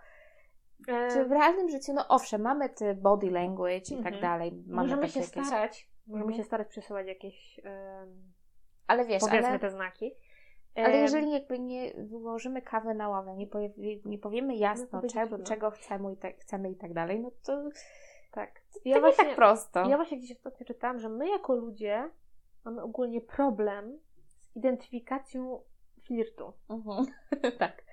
[0.89, 4.05] E, Czy w realnym życiu, no owszem, mamy te body language i Mhm.
[4.05, 4.53] tak dalej.
[4.53, 5.47] Mamy możemy się jakieś...
[5.47, 6.43] starać, możemy Mhm.
[6.43, 8.32] się starać przesyłać jakieś, em,
[8.86, 10.14] Ale wiesz, powiedzmy ale, te znaki.
[10.84, 13.70] Ale jeżeli jakby nie wyłożymy kawy na ławę, nie, powie,
[14.04, 17.30] nie powiemy No jasno, będzie czego, czego chcemy i, tak, chcemy i tak dalej, no
[17.42, 17.68] to
[18.32, 18.60] Tak.
[18.74, 19.88] to Ja nie właśnie, tak prosto.
[19.88, 22.10] ja właśnie gdzieś ostatnio czytałam, że my jako ludzie
[22.64, 23.98] mamy ogólnie problem
[24.40, 25.60] z identyfikacją
[26.06, 26.52] flirtu.
[26.68, 27.06] Mhm.
[27.58, 27.88] tak.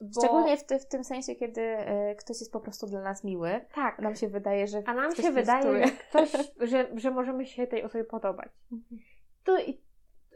[0.00, 0.20] Bo...
[0.20, 3.60] Szczególnie w, w, tym sensie, kiedy y, ktoś jest po prostu dla nas miły.
[3.74, 3.98] Tak.
[3.98, 4.82] Nam się wydaje, że.
[4.86, 6.32] A nam się wydaje, że, ktoś,
[6.70, 8.48] że, że możemy się tej osobie podobać.
[8.72, 9.00] Mhm.
[9.44, 9.56] To,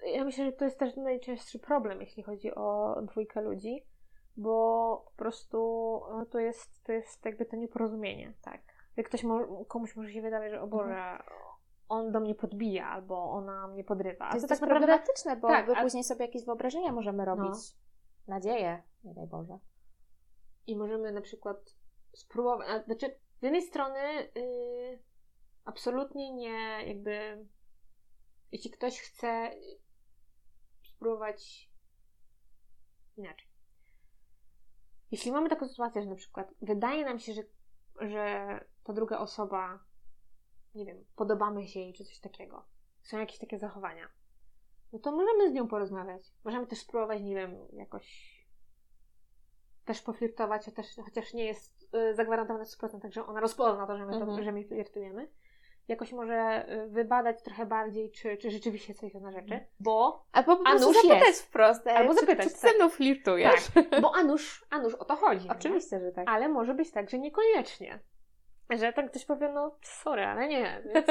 [0.04, 3.86] ja myślę, że to jest też najczęstszy problem, jeśli chodzi o dwójkę ludzi,
[4.36, 5.58] bo po prostu
[6.10, 8.34] no, to, jest, to jest jakby to nieporozumienie.
[8.42, 8.60] Tak.
[8.96, 11.22] Jak ktoś mo- komuś może się wydawać, że o Boże, mhm.
[11.88, 14.28] on do mnie podbija albo ona mnie podrywa.
[14.30, 15.82] To jest to tak naprawdę problematyczne, bo tak, a...
[15.82, 17.54] później sobie jakieś wyobrażenia możemy robić.
[18.28, 18.34] No.
[18.34, 19.58] Nadzieję, nie daj Boże.
[20.66, 21.76] I możemy na przykład
[22.12, 23.06] spróbować, znaczy
[23.40, 23.98] z jednej strony
[24.34, 24.98] yy,
[25.64, 27.46] absolutnie nie jakby
[28.52, 29.50] jeśli ktoś chce
[30.96, 31.70] spróbować
[33.16, 33.48] inaczej.
[35.10, 37.42] Jeśli mamy taką sytuację, że na przykład wydaje nam się, że,
[38.00, 39.84] że ta druga osoba,
[40.74, 42.64] nie wiem, podobamy się jej czy coś takiego,
[43.02, 44.08] są jakieś takie zachowania,
[44.92, 46.22] no to możemy z nią porozmawiać.
[46.44, 48.36] Możemy też spróbować, nie wiem, jakoś
[49.84, 54.12] też poflirtować, chociaż, chociaż nie jest y, zagwarantowane 100%, że ona rozpozna to, że my,
[54.12, 54.44] to, mhm.
[54.44, 55.28] że my flirtujemy
[55.88, 59.64] jakoś może y, wybadać trochę bardziej, czy, czy rzeczywiście coś jest na rzeczy, mhm.
[59.80, 61.42] bo Albo po prostu Anusz zapytać jest.
[61.42, 62.70] wprost, albo czy, zapytać, czy ty tak.
[62.70, 63.66] ze mną flirtujesz?
[63.74, 65.48] Tak, bo Anusz, Anusz o to chodzi.
[65.48, 66.02] Oczywiście, nie?
[66.02, 66.28] że tak.
[66.28, 68.00] Ale może być tak, że niekoniecznie.
[68.70, 70.82] Że tak ktoś powie, no sorry, ale nie.
[70.94, 71.06] Więc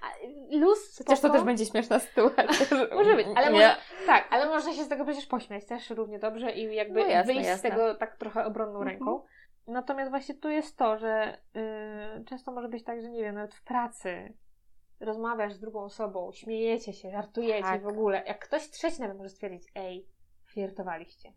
[0.62, 1.10] luz spoko.
[1.10, 2.66] Chociaż to też będzie śmieszna sytuacja.
[2.96, 6.50] może być, ale może, tak, ale można się z tego przecież pośmiać też równie dobrze
[6.52, 7.70] i jakby no jasne, wyjść jasne.
[7.70, 8.88] z tego tak trochę obronną mhm.
[8.88, 9.22] ręką.
[9.66, 13.54] Natomiast właśnie tu jest to, że yy, często może być tak, że nie wiem, nawet
[13.54, 14.34] w pracy
[15.00, 17.82] rozmawiasz z drugą osobą, śmiejecie się, żartujecie tak.
[17.82, 18.24] w ogóle.
[18.26, 20.08] Jak ktoś trzeci nawet może stwierdzić, ej,
[20.44, 21.32] flirtowaliście.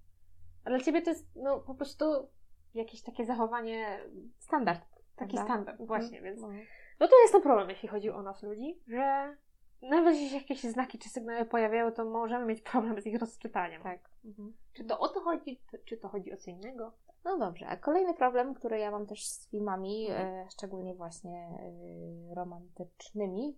[0.66, 2.30] A dla ciebie to jest no po prostu
[2.74, 4.00] jakieś takie zachowanie,
[4.40, 4.82] standard.
[5.16, 5.54] Taki prawda?
[5.54, 5.88] standard, mhm.
[5.88, 6.66] właśnie, więc mhm.
[7.00, 9.38] no to jest to problem, jeśli chodzi o nas ludzi, że
[9.82, 13.84] nawet jeśli jakieś znaki czy sygnały pojawiają, to możemy mieć problem z ich rozczytaniem.
[13.84, 14.10] Tak.
[14.26, 14.54] Mhm.
[14.74, 16.94] Czy to o to chodzi, czy to chodzi o co innego?
[17.26, 20.28] No dobrze, a kolejny problem, który ja mam też z filmami, mhm.
[20.28, 23.58] e, szczególnie właśnie e, romantycznymi,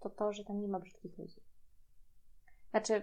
[0.00, 1.40] to to, że tam nie ma brzydkich ludzi.
[2.70, 3.02] Znaczy,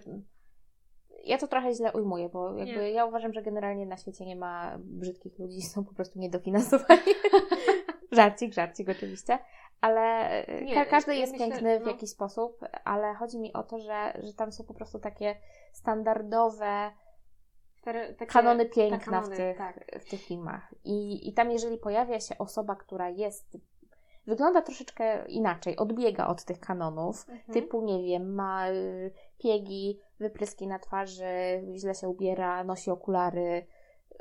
[1.24, 2.90] ja to trochę źle ujmuję, bo jakby nie.
[2.90, 7.02] ja uważam, że generalnie na świecie nie ma brzydkich ludzi, są po prostu niedofinansowani.
[8.12, 9.38] żarcik, żarcik oczywiście.
[9.80, 10.00] Ale
[10.46, 11.90] e, nie, każdy jest myślę, piękny w no.
[11.90, 15.36] jakiś sposób, ale chodzi mi o to, że, że tam są po prostu takie
[15.72, 16.90] standardowe
[17.84, 19.84] takie, kanony piękna kanony, w, tych, tak.
[20.00, 20.74] w tych filmach.
[20.84, 23.58] I, I tam, jeżeli pojawia się osoba, która jest
[24.26, 27.54] wygląda troszeczkę inaczej, odbiega od tych kanonów, mhm.
[27.54, 31.24] typu, nie wiem, ma y, piegi, wypryski na twarzy,
[31.74, 33.66] źle się ubiera, nosi okulary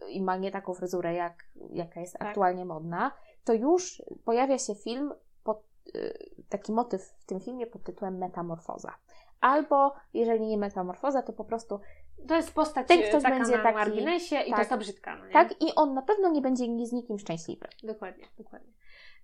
[0.01, 2.27] y, i ma nie taką fryzurę, jak, jaka jest tak.
[2.27, 3.11] aktualnie modna,
[3.43, 5.63] to już pojawia się film, pod,
[5.95, 6.13] y,
[6.49, 8.93] taki motyw w tym filmie pod tytułem Metamorfoza.
[9.41, 11.79] Albo, jeżeli nie metamorfoza, to po prostu
[12.27, 14.59] to jest postać ten ktoś taka będzie na taki, marginesie tak, i to tak.
[14.59, 15.15] jest ta brzydka.
[15.15, 17.67] No tak, i on na pewno nie będzie z nikim szczęśliwy.
[17.83, 18.73] Dokładnie, dokładnie.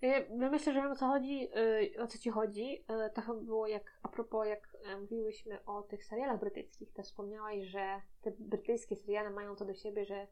[0.02, 1.50] Ja myślę, że wiem o co chodzi,
[1.98, 2.86] y, o co ci chodzi.
[3.14, 7.64] To chyba było jak, a propos jak e, mówiłyśmy o tych serialach brytyjskich, to wspomniałaś,
[7.64, 10.28] że te brytyjskie seriale mają to do siebie, że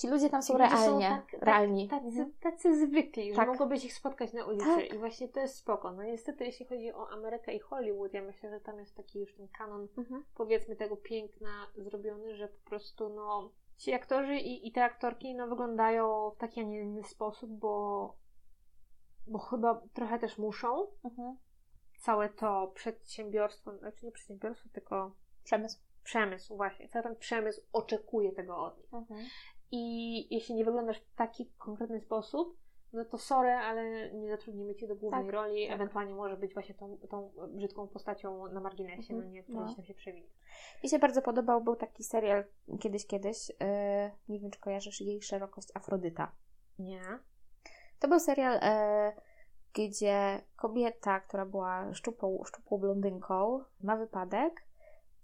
[0.00, 1.88] Ci ludzie tam są realnie, są tak, realni.
[1.88, 3.46] Tak, tacy, tacy zwykli, tak.
[3.46, 4.94] że mogłobyś ich spotkać na ulicy tak.
[4.94, 5.92] i właśnie to jest spoko.
[5.92, 9.34] No niestety jeśli chodzi o Amerykę i Hollywood, ja myślę, że tam jest taki już
[9.34, 10.24] ten kanon, mhm.
[10.34, 15.48] powiedzmy, tego piękna zrobiony, że po prostu no ci aktorzy i, i te aktorki no
[15.48, 18.14] wyglądają w taki, a nie inny sposób, bo,
[19.26, 20.86] bo chyba trochę też muszą.
[21.04, 21.36] Mhm.
[21.98, 25.78] Całe to przedsiębiorstwo, znaczy nie przedsiębiorstwo, tylko przemysł.
[26.04, 26.88] Przemysł, właśnie.
[26.88, 28.94] Cały ten przemysł oczekuje tego od nich.
[28.94, 29.20] Mhm.
[29.72, 32.60] I jeśli nie wyglądasz w taki konkretny sposób,
[32.92, 35.74] no to sorry, ale nie zatrudnimy Cię do głównej tak, roli, tak.
[35.74, 39.82] ewentualnie może być właśnie tą, tą brzydką postacią na marginesie, mhm, no nie, która no.
[39.82, 40.28] się przewinie.
[40.82, 42.44] Mi się bardzo podobał, był taki serial
[42.80, 43.56] kiedyś, kiedyś, yy,
[44.28, 46.32] nie wiem, czy kojarzysz jej szerokość Afrodyta.
[46.78, 47.02] Nie.
[47.98, 48.60] To był serial,
[49.74, 54.66] yy, gdzie kobieta, która była szczupłą, szczupłą blondynką, ma wypadek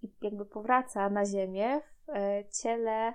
[0.02, 3.14] i jakby powraca na ziemię w yy, ciele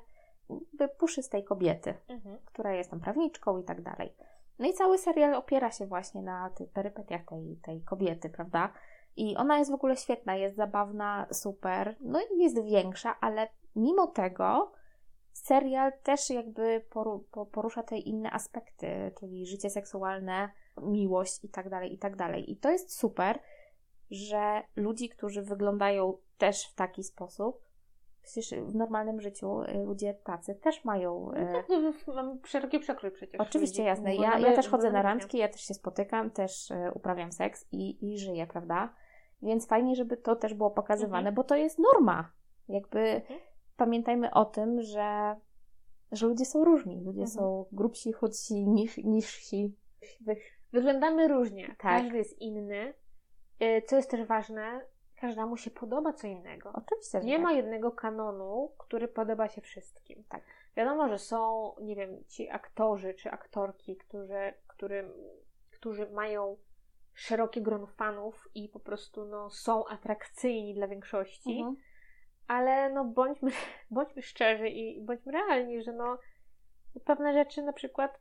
[0.97, 2.37] puszystej kobiety, mhm.
[2.45, 4.15] która jest tam prawniczką i tak dalej.
[4.59, 8.73] No i cały serial opiera się właśnie na tych perypetiach tej, tej kobiety, prawda?
[9.15, 14.07] I ona jest w ogóle świetna, jest zabawna, super, no i jest większa, ale mimo
[14.07, 14.71] tego
[15.33, 16.85] serial też jakby
[17.51, 20.49] porusza te inne aspekty, czyli życie seksualne,
[20.81, 22.51] miłość i tak dalej, i tak dalej.
[22.51, 23.39] I to jest super,
[24.11, 27.61] że ludzi, którzy wyglądają też w taki sposób,
[28.23, 31.31] Przecież w normalnym życiu y, ludzie tacy też mają.
[31.35, 31.69] No tak,
[32.07, 33.41] no, mamy szeroki przekrój przecież.
[33.41, 34.15] Oczywiście, jasne.
[34.15, 38.11] Ja, ja też chodzę na randki, ja też się spotykam, też y, uprawiam seks i,
[38.11, 38.93] i żyję, prawda?
[39.41, 41.35] Więc fajnie, żeby to też było pokazywane, mhm.
[41.35, 42.31] bo to jest norma.
[42.69, 43.39] Jakby mhm.
[43.77, 45.35] pamiętajmy o tym, że,
[46.11, 46.95] że ludzie są różni.
[46.95, 47.27] Ludzie mhm.
[47.27, 49.75] są grubsi, chudsi, niż, niżsi.
[50.73, 51.67] Wyglądamy różnie.
[51.67, 51.77] Tak.
[51.77, 52.93] Każdy jest inny.
[53.61, 54.81] Y, co jest też ważne,
[55.21, 56.71] każdemu się podoba co innego.
[56.73, 57.19] Oczywiście.
[57.19, 57.43] Nie tak.
[57.43, 60.23] ma jednego kanonu, który podoba się wszystkim.
[60.29, 60.41] Tak.
[60.75, 65.11] Wiadomo, że są, nie wiem, ci aktorzy czy aktorki, którzy, którym,
[65.71, 66.57] którzy mają
[67.13, 71.75] szerokie grono fanów i po prostu no, są atrakcyjni dla większości, mhm.
[72.47, 73.51] ale no bądźmy,
[73.91, 76.17] bądźmy szczerzy i bądźmy realni, że no
[77.05, 78.19] pewne rzeczy na przykład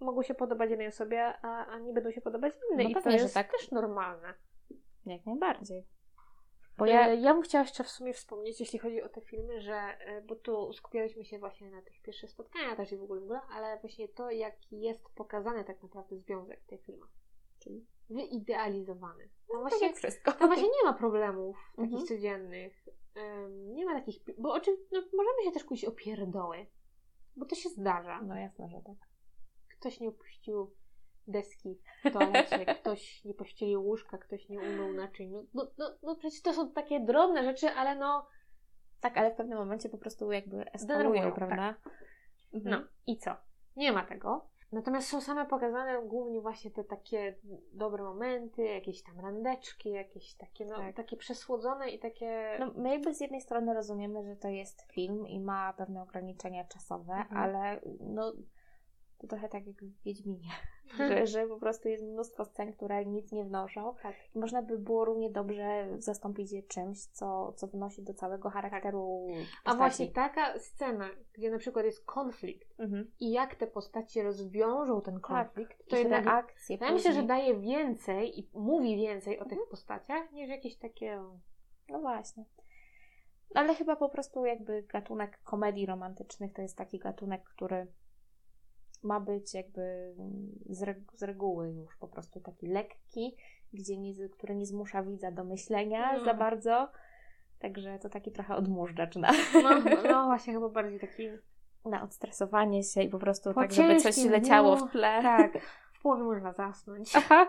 [0.00, 2.84] mogą się podobać jednej osobie, a, a nie będą się podobać innej.
[2.84, 3.52] No I pewnie, to jest tak.
[3.52, 4.34] też normalne.
[5.06, 5.86] Jak najbardziej.
[6.82, 9.74] Bo ja, ja bym chciała jeszcze w sumie wspomnieć, jeśli chodzi o te filmy, że,
[9.74, 13.24] e, bo tu skupialiśmy się właśnie na tych pierwszych spotkaniach też i w ogóle, w
[13.24, 17.10] ogóle ale właśnie to, jaki jest pokazany tak naprawdę związek w tych filmach.
[17.58, 19.28] Czyli wyidealizowany.
[19.48, 20.32] Tam no, właśnie, wszystko.
[20.32, 22.06] Tam właśnie nie ma problemów takich mhm.
[22.06, 22.88] codziennych.
[23.16, 26.66] Um, nie ma takich, bo oczywiście no, możemy się też kłócić o pierdoły,
[27.36, 28.22] bo to się zdarza.
[28.22, 28.96] No jasne, że tak.
[29.78, 30.70] Ktoś nie opuścił
[31.26, 35.32] deski w toalecie, ktoś nie pościelił łóżka, ktoś nie umył naczyń.
[35.32, 38.26] No, no, no, no przecież to są takie drobne rzeczy, ale no...
[39.00, 41.74] Tak, ale w pewnym momencie po prostu jakby eskalują, prawda?
[41.84, 41.92] Tak.
[42.54, 42.80] Mhm.
[42.80, 43.36] No i co?
[43.76, 44.52] Nie ma tego.
[44.72, 47.34] Natomiast są same pokazane głównie właśnie te takie
[47.72, 50.96] dobre momenty, jakieś tam randeczki, jakieś takie, no, tak.
[50.96, 52.56] takie przesłodzone i takie...
[52.60, 56.64] No, my jakby z jednej strony rozumiemy, że to jest film i ma pewne ograniczenia
[56.64, 57.36] czasowe, mhm.
[57.36, 58.32] ale no
[59.22, 60.48] to trochę tak jak w Wiedźminie,
[60.98, 63.94] że, że po prostu jest mnóstwo scen, które nic nie wnoszą.
[64.02, 64.14] Tak.
[64.34, 69.26] I można by było równie dobrze zastąpić je czymś, co, co wnosi do całego charakteru
[69.64, 69.74] tak.
[69.74, 73.10] A właśnie taka scena, gdzie na przykład jest konflikt mhm.
[73.20, 75.22] i jak te postacie rozwiążą ten tak.
[75.22, 75.86] konflikt, tak.
[75.88, 76.78] to jednak reakcje.
[76.80, 79.68] Ja myślę, że daje więcej i mówi więcej o tych mhm.
[79.70, 81.22] postaciach, niż jakieś takie...
[81.88, 82.44] No właśnie.
[83.54, 87.86] Ale chyba po prostu jakby gatunek komedii romantycznych to jest taki gatunek, który
[89.02, 90.14] ma być jakby
[90.70, 93.36] z, regu z reguły już po prostu taki lekki,
[93.72, 96.24] gdzie nie, który nie zmusza widza do myślenia no.
[96.24, 96.88] za bardzo.
[97.58, 99.32] Także to taki trochę odmurzacz na...
[99.62, 99.70] No,
[100.10, 101.28] no właśnie, chyba bardziej taki...
[101.84, 105.22] Na odstresowanie się i po prostu po tak, żeby coś leciało w tle.
[105.22, 107.16] Tak, w połowie można zasnąć.
[107.16, 107.46] Aha.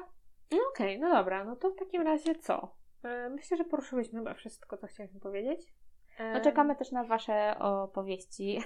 [0.51, 2.75] No okej, okay, no dobra, no to w takim razie co?
[3.03, 5.73] E, myślę, że poruszyłyśmy chyba wszystko, co chcieliśmy powiedzieć.
[6.19, 8.59] No czekamy też na Wasze opowieści,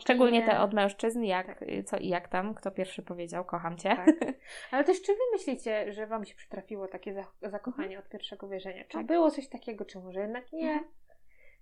[0.00, 1.68] szczególnie te od mężczyzn, jak, tak.
[1.86, 3.96] co i jak tam, kto pierwszy powiedział, kocham Cię.
[3.96, 4.16] Tak.
[4.70, 8.04] Ale też czy Wy myślicie, że Wam się przytrafiło takie zakochanie mhm.
[8.04, 8.84] od pierwszego wierzenia?
[8.84, 9.06] Czy tak.
[9.06, 10.72] było coś takiego, czy może jednak nie?
[10.72, 10.90] Mhm.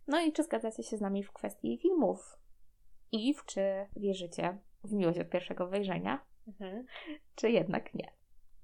[0.07, 2.39] No i czy zgadzacie się z nami w kwestii filmów?
[3.13, 6.25] I w czy wierzycie w miłość od pierwszego wejrzenia?
[6.49, 6.87] Mhm.
[7.35, 8.13] Czy jednak nie?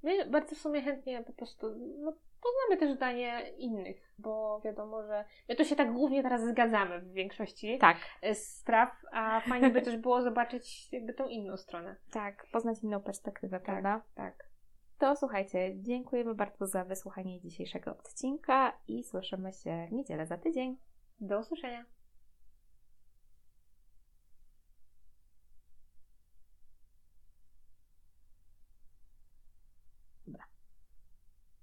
[0.02, 2.12] My bardzo w sumie chętnie po prostu no,
[2.42, 7.12] poznamy też zdanie innych, bo wiadomo, że my tu się tak głównie teraz zgadzamy w
[7.12, 7.96] większości tak.
[8.34, 11.96] spraw, a fajnie by też było zobaczyć jakby tą inną stronę.
[12.12, 14.02] Tak, poznać inną perspektywę, tak, prawda?
[14.14, 14.48] Tak.
[14.98, 20.78] To słuchajcie, dziękujemy bardzo za wysłuchanie dzisiejszego odcinka i słyszymy się w niedzielę za tydzień.
[21.20, 21.84] Do usłyszenia.